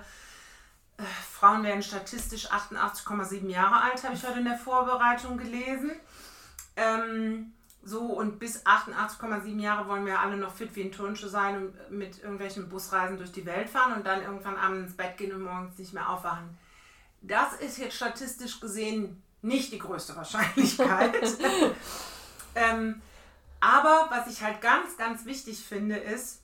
äh, 0.97 1.03
Frauen 1.31 1.63
werden 1.63 1.83
statistisch 1.83 2.51
88,7 2.51 3.47
Jahre 3.49 3.81
alt, 3.81 4.03
habe 4.03 4.15
ich 4.15 4.25
heute 4.25 4.39
in 4.39 4.45
der 4.45 4.57
Vorbereitung 4.57 5.37
gelesen. 5.37 5.91
Ähm, 6.75 7.53
so 7.85 7.99
und 7.99 8.39
bis 8.39 8.65
88,7 8.65 9.59
Jahre 9.59 9.87
wollen 9.89 10.05
wir 10.05 10.19
alle 10.19 10.37
noch 10.37 10.53
fit 10.53 10.75
wie 10.75 10.83
ein 10.83 10.91
Turnschuh 10.91 11.27
sein 11.27 11.57
und 11.57 11.91
mit 11.91 12.19
irgendwelchen 12.19 12.69
Busreisen 12.69 13.17
durch 13.17 13.31
die 13.31 13.45
Welt 13.45 13.69
fahren 13.69 13.93
und 13.93 14.07
dann 14.07 14.21
irgendwann 14.21 14.55
abends 14.55 14.87
ins 14.87 14.97
Bett 14.97 15.17
gehen 15.17 15.33
und 15.33 15.43
morgens 15.43 15.77
nicht 15.77 15.93
mehr 15.93 16.09
aufwachen. 16.09 16.57
Das 17.21 17.53
ist 17.55 17.77
jetzt 17.77 17.95
statistisch 17.95 18.59
gesehen 18.59 19.21
nicht 19.41 19.73
die 19.73 19.79
größte 19.79 20.15
Wahrscheinlichkeit. 20.15 21.13
ähm, 22.55 23.01
aber 23.59 24.07
was 24.09 24.27
ich 24.27 24.41
halt 24.41 24.61
ganz, 24.61 24.97
ganz 24.97 25.25
wichtig 25.25 25.59
finde, 25.59 25.97
ist, 25.97 26.42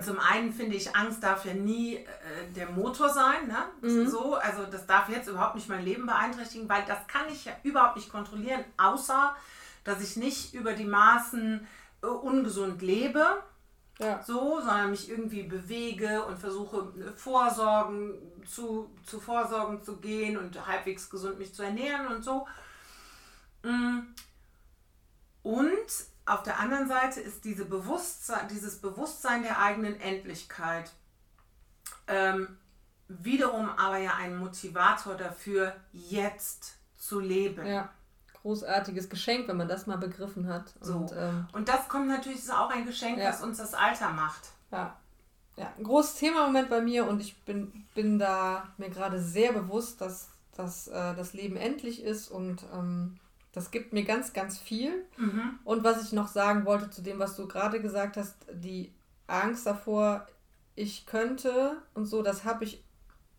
zum 0.00 0.18
einen 0.18 0.52
finde 0.52 0.76
ich, 0.76 0.94
Angst 0.96 1.22
darf 1.22 1.44
ja 1.44 1.54
nie 1.54 1.96
äh, 1.96 2.04
der 2.54 2.70
Motor 2.70 3.08
sein. 3.08 3.46
Ne? 3.46 3.88
Mhm. 3.88 4.08
So, 4.08 4.34
also 4.34 4.64
das 4.64 4.86
darf 4.86 5.08
jetzt 5.08 5.28
überhaupt 5.28 5.54
nicht 5.54 5.68
mein 5.68 5.84
Leben 5.84 6.06
beeinträchtigen, 6.06 6.68
weil 6.68 6.84
das 6.86 7.06
kann 7.06 7.28
ich 7.28 7.44
ja 7.44 7.52
überhaupt 7.62 7.96
nicht 7.96 8.10
kontrollieren, 8.10 8.64
außer 8.76 9.36
dass 9.84 10.00
ich 10.00 10.16
nicht 10.16 10.54
über 10.54 10.72
die 10.72 10.84
Maßen 10.86 11.66
äh, 12.02 12.06
ungesund 12.06 12.82
lebe. 12.82 13.24
Ja. 14.00 14.20
So, 14.24 14.58
sondern 14.58 14.90
mich 14.90 15.08
irgendwie 15.08 15.44
bewege 15.44 16.24
und 16.24 16.36
versuche 16.36 16.92
äh, 16.98 17.12
Vorsorgen 17.16 18.14
zu, 18.44 18.90
zu 19.04 19.20
Vorsorgen 19.20 19.82
zu 19.82 19.98
gehen 19.98 20.36
und 20.36 20.66
halbwegs 20.66 21.08
gesund 21.08 21.38
mich 21.38 21.54
zu 21.54 21.62
ernähren 21.62 22.08
und 22.08 22.24
so. 22.24 22.46
Mm. 23.62 24.00
Und 25.44 25.72
auf 26.26 26.42
der 26.42 26.58
anderen 26.58 26.88
Seite 26.88 27.20
ist 27.20 27.44
diese 27.44 27.66
Bewusstsein, 27.66 28.48
dieses 28.48 28.80
Bewusstsein 28.80 29.42
der 29.42 29.60
eigenen 29.60 30.00
Endlichkeit 30.00 30.90
ähm, 32.08 32.56
wiederum 33.08 33.68
aber 33.68 33.98
ja 33.98 34.14
ein 34.16 34.38
Motivator 34.38 35.14
dafür, 35.14 35.74
jetzt 35.92 36.76
zu 36.96 37.20
leben. 37.20 37.66
Ja, 37.66 37.90
großartiges 38.42 39.10
Geschenk, 39.10 39.46
wenn 39.48 39.58
man 39.58 39.68
das 39.68 39.86
mal 39.86 39.98
begriffen 39.98 40.48
hat. 40.48 40.72
So. 40.80 40.96
Und, 40.96 41.12
ähm, 41.12 41.46
und 41.52 41.68
das 41.68 41.88
kommt 41.88 42.08
natürlich, 42.08 42.38
ist 42.38 42.52
auch 42.52 42.70
ein 42.70 42.86
Geschenk, 42.86 43.18
ja. 43.18 43.26
das 43.26 43.42
uns 43.42 43.58
das 43.58 43.74
Alter 43.74 44.10
macht. 44.10 44.48
Ja. 44.72 44.96
Ja, 45.56 45.72
ein 45.78 45.84
großes 45.84 46.16
Thema 46.16 46.40
im 46.40 46.52
Moment 46.52 46.68
bei 46.68 46.80
mir 46.80 47.06
und 47.06 47.20
ich 47.20 47.36
bin, 47.44 47.86
bin 47.94 48.18
da 48.18 48.72
mir 48.76 48.90
gerade 48.90 49.20
sehr 49.20 49.52
bewusst, 49.52 50.00
dass, 50.00 50.30
dass 50.56 50.88
äh, 50.88 51.14
das 51.14 51.32
Leben 51.32 51.56
endlich 51.56 52.02
ist 52.02 52.28
und 52.28 52.64
ähm, 52.72 53.20
das 53.54 53.70
gibt 53.70 53.92
mir 53.92 54.04
ganz, 54.04 54.32
ganz 54.32 54.58
viel. 54.58 55.06
Mhm. 55.16 55.60
Und 55.64 55.84
was 55.84 56.02
ich 56.02 56.12
noch 56.12 56.28
sagen 56.28 56.66
wollte 56.66 56.90
zu 56.90 57.02
dem, 57.02 57.20
was 57.20 57.36
du 57.36 57.46
gerade 57.46 57.80
gesagt 57.80 58.16
hast, 58.16 58.34
die 58.52 58.92
Angst 59.28 59.64
davor, 59.64 60.26
ich 60.74 61.06
könnte 61.06 61.76
und 61.94 62.06
so, 62.06 62.22
das 62.22 62.44
habe 62.44 62.64
ich 62.64 62.84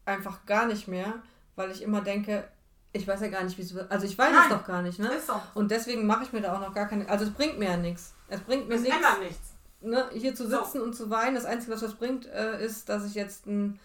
einfach 0.05 0.45
gar 0.45 0.67
nicht 0.67 0.87
mehr, 0.87 1.21
weil 1.57 1.69
ich 1.69 1.81
immer 1.81 2.01
denke, 2.01 2.47
ich 2.93 3.05
weiß 3.05 3.19
ja 3.19 3.27
gar 3.27 3.43
nicht, 3.43 3.57
wie 3.57 3.63
es 3.63 3.73
wird. 3.73 3.91
Also 3.91 4.05
ich 4.05 4.17
weiß 4.17 4.31
Nein, 4.31 4.43
es 4.49 4.57
doch 4.57 4.65
gar 4.65 4.81
nicht, 4.81 4.99
ne? 4.99 5.09
Ist 5.09 5.27
doch. 5.27 5.53
Und 5.53 5.69
deswegen 5.69 6.07
mache 6.07 6.23
ich 6.23 6.31
mir 6.31 6.39
da 6.39 6.55
auch 6.55 6.61
noch 6.61 6.73
gar 6.73 6.87
keine. 6.87 7.09
Also 7.09 7.25
es 7.25 7.31
bringt 7.31 7.59
mir 7.59 7.71
ja 7.71 7.77
nichts. 7.77 8.13
Es 8.29 8.39
bringt 8.39 8.69
mir 8.69 8.79
nichts. 8.79 8.97
nichts. 9.19 9.53
Ne, 9.81 10.05
hier 10.13 10.33
zu 10.33 10.47
sitzen 10.47 10.79
so. 10.79 10.83
und 10.83 10.95
zu 10.95 11.09
weinen. 11.09 11.35
Das 11.35 11.43
Einzige, 11.43 11.73
was 11.73 11.81
das 11.81 11.95
bringt, 11.95 12.25
äh, 12.27 12.63
ist, 12.65 12.87
dass 12.87 13.05
ich 13.05 13.13
jetzt 13.13 13.47
ein 13.47 13.79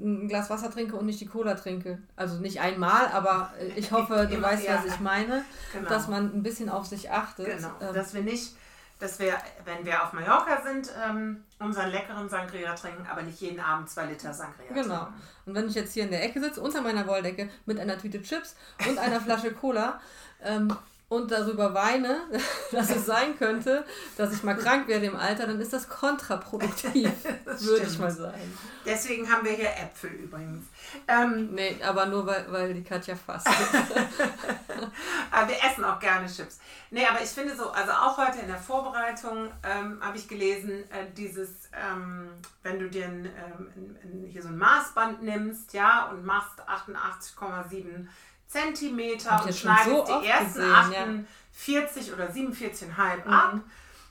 ein 0.00 0.28
Glas 0.28 0.50
Wasser 0.50 0.70
trinke 0.70 0.96
und 0.96 1.06
nicht 1.06 1.20
die 1.20 1.26
Cola 1.26 1.54
trinke. 1.54 1.98
Also 2.16 2.36
nicht 2.36 2.60
einmal, 2.60 3.06
aber 3.08 3.52
äh, 3.58 3.78
ich 3.78 3.92
hoffe, 3.92 4.28
du 4.30 4.40
weißt, 4.40 4.68
was 4.68 4.86
ich 4.86 5.00
meine, 5.00 5.44
genau. 5.72 5.88
dass 5.88 6.08
man 6.08 6.34
ein 6.34 6.42
bisschen 6.42 6.68
auf 6.68 6.86
sich 6.86 7.10
achtet. 7.10 7.46
Genau, 7.46 7.70
ähm, 7.80 7.94
dass 7.94 8.14
wir 8.14 8.22
nicht, 8.22 8.56
dass 8.98 9.18
wir, 9.18 9.34
wenn 9.64 9.84
wir 9.84 10.02
auf 10.02 10.12
Mallorca 10.12 10.62
sind, 10.62 10.90
ähm, 11.04 11.44
unseren 11.58 11.90
leckeren 11.90 12.28
Sangria 12.28 12.74
trinken, 12.74 13.06
aber 13.10 13.22
nicht 13.22 13.40
jeden 13.40 13.60
Abend 13.60 13.88
zwei 13.88 14.06
Liter 14.06 14.32
Sangria 14.32 14.72
genau. 14.72 15.04
trinken. 15.04 15.22
Und 15.46 15.54
wenn 15.54 15.68
ich 15.68 15.74
jetzt 15.74 15.92
hier 15.92 16.04
in 16.04 16.10
der 16.10 16.24
Ecke 16.24 16.40
sitze, 16.40 16.60
unter 16.60 16.80
meiner 16.82 17.06
Wolldecke, 17.06 17.48
mit 17.66 17.78
einer 17.78 17.98
Tüte 17.98 18.22
Chips 18.22 18.56
und 18.88 18.98
einer 18.98 19.20
Flasche 19.20 19.52
Cola, 19.52 20.00
ähm, 20.42 20.74
und 21.10 21.32
darüber 21.32 21.74
weine, 21.74 22.22
dass 22.72 22.88
es 22.88 23.04
sein 23.04 23.36
könnte, 23.36 23.84
dass 24.16 24.32
ich 24.32 24.44
mal 24.44 24.56
krank 24.56 24.86
werde 24.86 25.06
im 25.06 25.16
Alter, 25.16 25.48
dann 25.48 25.60
ist 25.60 25.72
das 25.72 25.88
kontraproduktiv, 25.88 27.10
das 27.44 27.64
würde 27.64 27.86
ich 27.86 27.98
mal 27.98 28.12
sagen. 28.12 28.58
Deswegen 28.86 29.30
haben 29.30 29.44
wir 29.44 29.52
hier 29.52 29.70
Äpfel 29.70 30.10
übrigens. 30.10 30.66
Ähm, 31.08 31.52
nee, 31.52 31.76
aber 31.82 32.06
nur 32.06 32.26
weil, 32.26 32.50
weil 32.50 32.74
die 32.74 32.84
Katja 32.84 33.16
fasst. 33.16 33.48
aber 35.30 35.48
wir 35.48 35.56
essen 35.56 35.84
auch 35.84 35.98
gerne 35.98 36.28
Chips. 36.28 36.60
Nee, 36.90 37.04
aber 37.04 37.20
ich 37.20 37.28
finde 37.28 37.56
so, 37.56 37.70
also 37.70 37.90
auch 37.90 38.16
heute 38.16 38.38
in 38.38 38.46
der 38.46 38.56
Vorbereitung 38.56 39.50
ähm, 39.64 39.98
habe 40.00 40.16
ich 40.16 40.28
gelesen, 40.28 40.84
äh, 40.90 41.10
dieses, 41.16 41.68
ähm, 41.72 42.30
wenn 42.62 42.78
du 42.78 42.88
dir 42.88 43.06
ein, 43.06 43.24
ähm, 43.24 44.26
hier 44.28 44.42
so 44.42 44.48
ein 44.48 44.58
Maßband 44.58 45.22
nimmst, 45.24 45.72
ja, 45.72 46.08
und 46.10 46.24
machst 46.24 46.60
88,7 46.68 48.06
Zentimeter 48.50 49.44
und 49.44 49.54
schneidest 49.54 50.06
so 50.06 50.20
die 50.20 50.26
ersten 50.26 50.60
gesehen, 50.60 51.28
48 51.52 52.08
ja. 52.08 52.14
oder 52.14 52.30
47,5 52.30 53.24
mhm. 53.24 53.32
ab, 53.32 53.60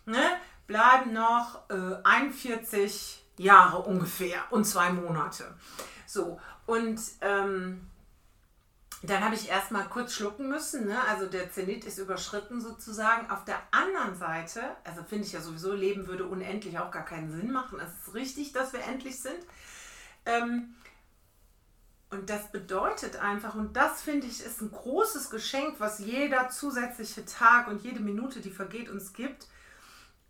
ne, 0.06 0.23
bleiben 0.65 1.13
noch 1.13 1.69
äh, 1.69 1.97
41 2.04 3.25
Jahre 3.38 3.80
ungefähr 3.80 4.41
und 4.52 4.63
zwei 4.63 4.91
Monate. 4.91 5.54
So, 6.06 6.39
und 6.65 6.99
ähm, 7.21 7.89
dann 9.02 9.23
habe 9.23 9.36
ich 9.36 9.49
erstmal 9.49 9.88
kurz 9.88 10.13
schlucken 10.13 10.49
müssen. 10.49 10.88
Ne? 10.88 10.97
Also 11.08 11.25
der 11.25 11.52
Zenit 11.52 11.86
ist 11.86 11.97
überschritten 11.97 12.62
sozusagen. 12.62 13.30
Auf 13.30 13.45
der 13.45 13.62
anderen 13.71 14.15
Seite, 14.15 14.62
also 14.84 15.04
finde 15.04 15.25
ich 15.25 15.34
ja 15.34 15.41
sowieso, 15.41 15.73
Leben 15.73 16.08
würde 16.08 16.25
unendlich 16.25 16.80
auch 16.80 16.91
gar 16.91 17.06
keinen 17.06 17.32
Sinn 17.32 17.52
machen. 17.52 17.80
Es 17.80 18.08
ist 18.08 18.13
richtig, 18.13 18.52
dass 18.52 18.73
wir 18.73 18.84
endlich 18.84 19.21
sind. 19.21 19.39
Ähm, 20.25 20.75
und 22.12 22.30
das 22.30 22.52
bedeutet 22.52 23.17
einfach, 23.17 23.54
und 23.54 23.76
das 23.76 24.02
finde 24.02 24.26
ich 24.26 24.43
ist 24.43 24.62
ein 24.62 24.72
großes 24.72 25.30
Geschenk, 25.30 25.76
was 25.80 26.00
jeder 26.00 26.50
zusätzliche 26.50 27.26
Tag 27.26 27.67
und 27.67 27.84
jede 27.84 28.00
Minute, 28.00 28.41
die 28.41 28.50
vergeht, 28.50 28.89
uns 28.89 29.13
gibt, 29.13 29.48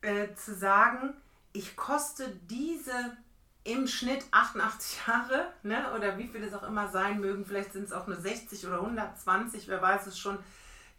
äh, 0.01 0.33
zu 0.35 0.53
sagen, 0.55 1.13
ich 1.53 1.75
koste 1.75 2.35
diese 2.49 3.17
im 3.63 3.87
Schnitt 3.87 4.25
88 4.31 5.07
Jahre, 5.07 5.53
ne, 5.63 5.93
oder 5.95 6.17
wie 6.17 6.27
viel 6.27 6.43
es 6.43 6.53
auch 6.53 6.63
immer 6.63 6.89
sein 6.89 7.19
mögen, 7.19 7.45
vielleicht 7.45 7.73
sind 7.73 7.83
es 7.83 7.93
auch 7.93 8.07
nur 8.07 8.17
60 8.17 8.67
oder 8.67 8.81
120, 8.81 9.67
wer 9.67 9.81
weiß 9.81 10.07
es 10.07 10.19
schon, 10.19 10.37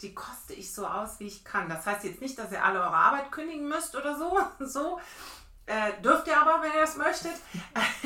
die 0.03 0.15
koste 0.15 0.55
ich 0.55 0.73
so 0.73 0.87
aus, 0.87 1.21
wie 1.21 1.27
ich 1.27 1.45
kann. 1.45 1.69
Das 1.69 1.87
heißt 1.87 2.05
jetzt 2.05 2.21
nicht, 2.23 2.39
dass 2.39 2.53
ihr 2.53 2.65
alle 2.65 2.81
eure 2.81 2.97
Arbeit 2.97 3.31
kündigen 3.31 3.69
müsst 3.69 3.95
oder 3.97 4.19
so, 4.19 4.39
so. 4.67 5.01
Äh, 5.67 6.01
dürft 6.03 6.27
ihr 6.27 6.41
aber, 6.41 6.63
wenn 6.63 6.73
ihr 6.73 6.81
das 6.81 6.97
möchtet. 6.97 7.35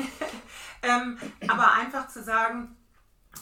ähm, 0.83 1.17
aber 1.47 1.73
einfach 1.73 2.07
zu 2.07 2.23
sagen, 2.23 2.75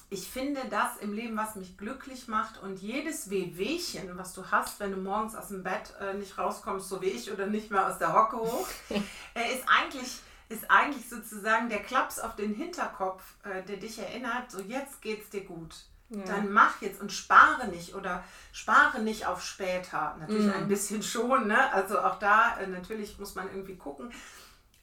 ich 0.10 0.30
finde 0.30 0.62
das 0.70 0.98
im 0.98 1.14
Leben, 1.14 1.36
was 1.38 1.56
mich 1.56 1.78
glücklich 1.78 2.28
macht 2.28 2.62
und 2.62 2.82
jedes 2.82 3.30
Wehwehchen, 3.30 4.18
was 4.18 4.34
du 4.34 4.50
hast, 4.52 4.80
wenn 4.80 4.92
du 4.92 4.98
morgens 4.98 5.36
aus 5.36 5.50
dem 5.50 5.64
Bett 5.64 5.94
äh, 6.00 6.14
nicht 6.14 6.38
rauskommst, 6.38 6.88
so 6.88 7.02
wie 7.02 7.08
ich, 7.08 7.32
oder 7.32 7.48
nicht 7.48 7.72
mehr 7.72 7.88
aus 7.88 7.98
der 7.98 8.14
Hocke 8.14 8.38
hoch, 8.38 8.68
äh, 8.90 9.54
ist 9.54 9.64
eigentlich 9.68 10.20
ist 10.50 10.70
eigentlich 10.70 11.10
sozusagen 11.10 11.70
der 11.70 11.82
Klaps 11.82 12.20
auf 12.20 12.36
den 12.36 12.54
Hinterkopf, 12.54 13.24
äh, 13.44 13.64
der 13.64 13.78
dich 13.78 13.98
erinnert, 13.98 14.52
so 14.52 14.60
jetzt 14.62 15.02
geht's 15.02 15.30
dir 15.30 15.44
gut. 15.44 15.74
Ja. 16.14 16.26
Dann 16.26 16.52
mach 16.52 16.80
jetzt 16.82 17.02
und 17.02 17.12
spare 17.12 17.68
nicht 17.70 17.96
oder 17.96 18.24
spare 18.52 19.02
nicht 19.02 19.26
auf 19.26 19.44
später. 19.44 20.16
Natürlich 20.20 20.46
mhm. 20.46 20.54
ein 20.54 20.68
bisschen 20.68 21.02
schon, 21.02 21.48
ne? 21.48 21.74
Also 21.74 22.00
auch 22.00 22.20
da 22.20 22.58
äh, 22.60 22.68
natürlich 22.68 23.18
muss 23.18 23.34
man 23.34 23.48
irgendwie 23.48 23.76
gucken. 23.78 24.14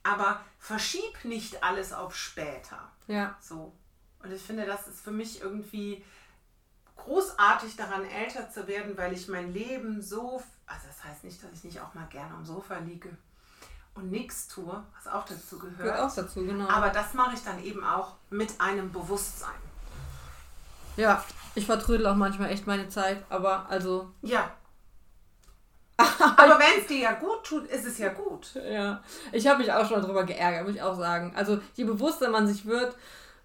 Aber 0.02 0.40
verschieb 0.58 1.24
nicht 1.24 1.62
alles 1.62 1.92
auf 1.92 2.16
später. 2.16 2.90
Ja. 3.06 3.36
So. 3.40 3.72
Und 4.22 4.32
ich 4.32 4.42
finde, 4.42 4.66
das 4.66 4.88
ist 4.88 5.00
für 5.00 5.12
mich 5.12 5.40
irgendwie 5.40 6.04
großartig 6.96 7.76
daran, 7.76 8.04
älter 8.04 8.50
zu 8.50 8.66
werden, 8.66 8.96
weil 8.96 9.12
ich 9.12 9.28
mein 9.28 9.52
Leben 9.52 10.02
so, 10.02 10.42
also 10.66 10.86
das 10.86 11.04
heißt 11.04 11.24
nicht, 11.24 11.42
dass 11.42 11.52
ich 11.52 11.64
nicht 11.64 11.80
auch 11.80 11.94
mal 11.94 12.06
gerne 12.08 12.34
am 12.34 12.44
Sofa 12.44 12.78
liege 12.78 13.16
und 13.94 14.10
nichts 14.10 14.48
tue, 14.48 14.84
was 14.96 15.12
auch 15.12 15.24
dazu 15.24 15.58
gehört. 15.58 15.78
Gehört 15.78 16.00
auch 16.00 16.14
dazu, 16.14 16.44
genau. 16.44 16.68
Aber 16.68 16.90
das 16.90 17.14
mache 17.14 17.34
ich 17.34 17.42
dann 17.42 17.62
eben 17.62 17.84
auch 17.84 18.16
mit 18.30 18.60
einem 18.60 18.92
Bewusstsein. 18.92 19.69
Ja, 21.00 21.24
ich 21.54 21.64
vertrödel 21.64 22.06
auch 22.06 22.14
manchmal 22.14 22.50
echt 22.50 22.66
meine 22.66 22.88
Zeit, 22.88 23.24
aber 23.30 23.66
also. 23.70 24.10
Ja. 24.20 24.50
aber 25.98 26.58
wenn 26.58 26.80
es 26.80 26.86
dir 26.86 26.98
ja 26.98 27.12
gut 27.12 27.42
tut, 27.42 27.66
ist 27.68 27.86
es 27.86 27.96
ja 27.96 28.10
gut. 28.10 28.54
Ja, 28.70 29.02
ich 29.32 29.46
habe 29.46 29.60
mich 29.60 29.72
auch 29.72 29.88
schon 29.88 30.02
darüber 30.02 30.24
geärgert, 30.24 30.66
muss 30.66 30.76
ich 30.76 30.82
auch 30.82 30.96
sagen. 30.98 31.32
Also 31.34 31.58
je 31.74 31.84
bewusster 31.84 32.28
man 32.28 32.46
sich 32.46 32.66
wird, 32.66 32.96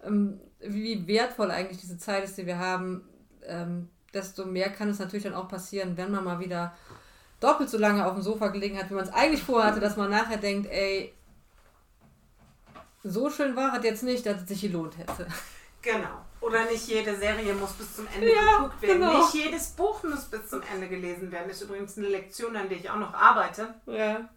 ähm, 0.04 0.42
wie 0.60 1.08
wertvoll 1.08 1.50
eigentlich 1.50 1.80
diese 1.80 1.98
Zeit 1.98 2.26
ist, 2.26 2.38
die 2.38 2.46
wir 2.46 2.60
haben, 2.60 3.08
ähm, 3.44 3.90
desto 4.14 4.46
mehr 4.46 4.70
kann 4.70 4.90
es 4.90 5.00
natürlich 5.00 5.24
dann 5.24 5.34
auch 5.34 5.48
passieren, 5.48 5.96
wenn 5.96 6.12
man 6.12 6.26
mal 6.26 6.40
wieder 6.40 6.76
doppelt 7.40 7.70
so 7.70 7.78
lange 7.78 8.06
auf 8.06 8.14
dem 8.14 8.22
Sofa 8.22 8.50
gelegen 8.50 8.78
hat, 8.78 8.90
wie 8.90 8.96
man 8.96 9.06
es 9.06 9.14
eigentlich 9.14 9.44
vorhatte, 9.44 9.80
dass 9.80 9.96
man 9.96 10.10
nachher 10.10 10.38
denkt, 10.38 10.70
ey, 10.70 11.14
so 13.04 13.30
schön 13.30 13.56
war 13.56 13.78
es 13.78 13.84
jetzt 13.86 14.04
nicht, 14.04 14.26
dass 14.26 14.42
es 14.42 14.48
sich 14.50 14.62
gelohnt 14.62 14.98
hätte. 14.98 15.28
Genau. 15.82 16.25
Oder 16.46 16.66
nicht 16.66 16.88
jede 16.88 17.16
Serie 17.16 17.54
muss 17.56 17.74
bis 17.74 17.96
zum 17.96 18.08
Ende 18.14 18.32
ja, 18.32 18.58
geguckt 18.58 18.82
werden. 18.82 19.02
Genau. 19.02 19.18
Nicht 19.18 19.34
jedes 19.34 19.70
Buch 19.72 20.04
muss 20.04 20.26
bis 20.26 20.48
zum 20.48 20.62
Ende 20.62 20.88
gelesen 20.88 21.32
werden. 21.32 21.48
Das 21.48 21.58
ist 21.58 21.64
übrigens 21.64 21.98
eine 21.98 22.08
Lektion, 22.08 22.56
an 22.56 22.70
der 22.70 22.78
ich 22.78 22.90
auch 22.90 22.98
noch 22.98 23.14
arbeite. 23.16 23.74
Ja. 23.88 24.30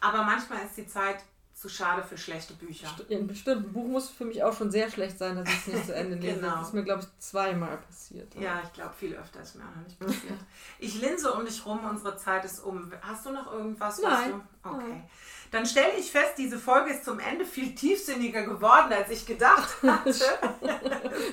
Aber 0.00 0.22
manchmal 0.22 0.64
ist 0.64 0.76
die 0.76 0.86
Zeit 0.86 1.18
zu 1.64 1.70
schade 1.70 2.02
für 2.02 2.18
schlechte 2.18 2.52
Bücher. 2.52 2.88
Bestimmt. 3.08 3.64
Ein 3.64 3.72
Buch 3.72 3.86
muss 3.86 4.10
für 4.10 4.26
mich 4.26 4.42
auch 4.42 4.54
schon 4.54 4.70
sehr 4.70 4.90
schlecht 4.90 5.18
sein, 5.18 5.36
dass 5.36 5.48
ich 5.48 5.56
es 5.60 5.66
nicht 5.68 5.86
zu 5.86 5.94
Ende 5.94 6.16
lese. 6.16 6.40
genau. 6.40 6.56
Das 6.56 6.68
ist 6.68 6.74
mir, 6.74 6.84
glaube 6.84 7.00
ich, 7.00 7.08
zweimal 7.18 7.78
passiert. 7.78 8.34
Ja, 8.34 8.60
ich 8.62 8.70
glaube, 8.74 8.92
viel 8.92 9.14
öfter 9.14 9.40
ist 9.40 9.54
mir 9.54 9.62
auch 9.62 9.74
noch 9.74 9.86
nicht 9.86 9.98
passiert. 9.98 10.38
ich 10.78 11.00
linse 11.00 11.32
um 11.32 11.46
dich 11.46 11.64
rum, 11.64 11.80
unsere 11.88 12.18
Zeit 12.18 12.44
ist 12.44 12.60
um. 12.60 12.92
Hast 13.00 13.24
du 13.24 13.30
noch 13.30 13.50
irgendwas? 13.50 13.98
Nein. 14.02 14.42
Okay. 14.62 14.76
Nein. 14.76 15.10
Dann 15.52 15.64
stelle 15.64 15.94
ich 15.96 16.10
fest, 16.10 16.34
diese 16.36 16.58
Folge 16.58 16.90
ist 16.90 17.06
zum 17.06 17.18
Ende 17.18 17.46
viel 17.46 17.74
tiefsinniger 17.74 18.42
geworden, 18.42 18.92
als 18.92 19.08
ich 19.08 19.24
gedacht 19.24 19.70
hatte. 19.82 20.12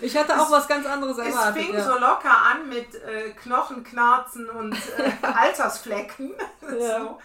ich 0.02 0.16
hatte 0.16 0.40
auch 0.40 0.46
es, 0.46 0.52
was 0.52 0.68
ganz 0.70 0.86
anderes 0.86 1.18
erwartet. 1.18 1.58
Es 1.58 1.66
fing 1.66 1.76
ja. 1.76 1.84
so 1.84 2.00
locker 2.00 2.38
an 2.52 2.70
mit 2.70 2.96
äh, 2.96 3.32
Knochenknarzen 3.32 4.50
und 4.50 4.78
äh, 4.98 5.12
Altersflecken. 5.26 6.36
Ja. 6.80 7.02
so. 7.02 7.20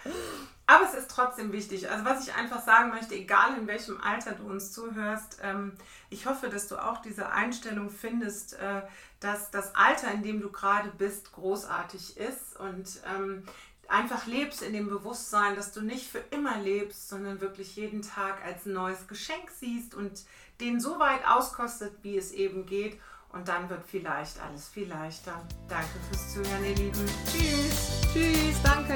Aber 0.69 0.83
es 0.83 0.93
ist 0.93 1.09
trotzdem 1.09 1.53
wichtig. 1.53 1.89
Also 1.89 2.03
was 2.03 2.27
ich 2.27 2.35
einfach 2.35 2.63
sagen 2.63 2.89
möchte, 2.89 3.15
egal 3.15 3.57
in 3.57 3.67
welchem 3.67 4.01
Alter 4.01 4.33
du 4.33 4.43
uns 4.43 4.73
zuhörst, 4.73 5.39
ähm, 5.41 5.73
ich 6.09 6.25
hoffe, 6.25 6.49
dass 6.49 6.67
du 6.67 6.75
auch 6.75 7.01
diese 7.01 7.29
Einstellung 7.29 7.89
findest, 7.89 8.53
äh, 8.55 8.81
dass 9.21 9.49
das 9.49 9.75
Alter, 9.75 10.11
in 10.11 10.23
dem 10.23 10.41
du 10.41 10.51
gerade 10.51 10.89
bist, 10.89 11.31
großartig 11.31 12.17
ist 12.17 12.59
und 12.59 12.99
ähm, 13.15 13.43
einfach 13.87 14.25
lebst 14.25 14.61
in 14.61 14.73
dem 14.73 14.89
Bewusstsein, 14.89 15.55
dass 15.55 15.71
du 15.71 15.81
nicht 15.81 16.11
für 16.11 16.21
immer 16.31 16.57
lebst, 16.57 17.07
sondern 17.07 17.39
wirklich 17.39 17.77
jeden 17.77 18.01
Tag 18.01 18.43
als 18.43 18.65
neues 18.65 19.07
Geschenk 19.07 19.49
siehst 19.57 19.95
und 19.95 20.25
den 20.59 20.81
so 20.81 20.99
weit 20.99 21.25
auskostet, 21.25 21.93
wie 22.01 22.17
es 22.17 22.33
eben 22.33 22.65
geht. 22.65 22.99
Und 23.29 23.47
dann 23.47 23.69
wird 23.69 23.85
vielleicht 23.85 24.39
alles 24.41 24.67
viel 24.67 24.87
leichter. 24.87 25.45
Danke 25.69 25.99
fürs 26.09 26.33
Zuhören, 26.33 26.65
ihr 26.65 26.75
Lieben. 26.75 27.05
Tschüss. 27.31 28.01
Tschüss, 28.13 28.61
danke. 28.63 28.95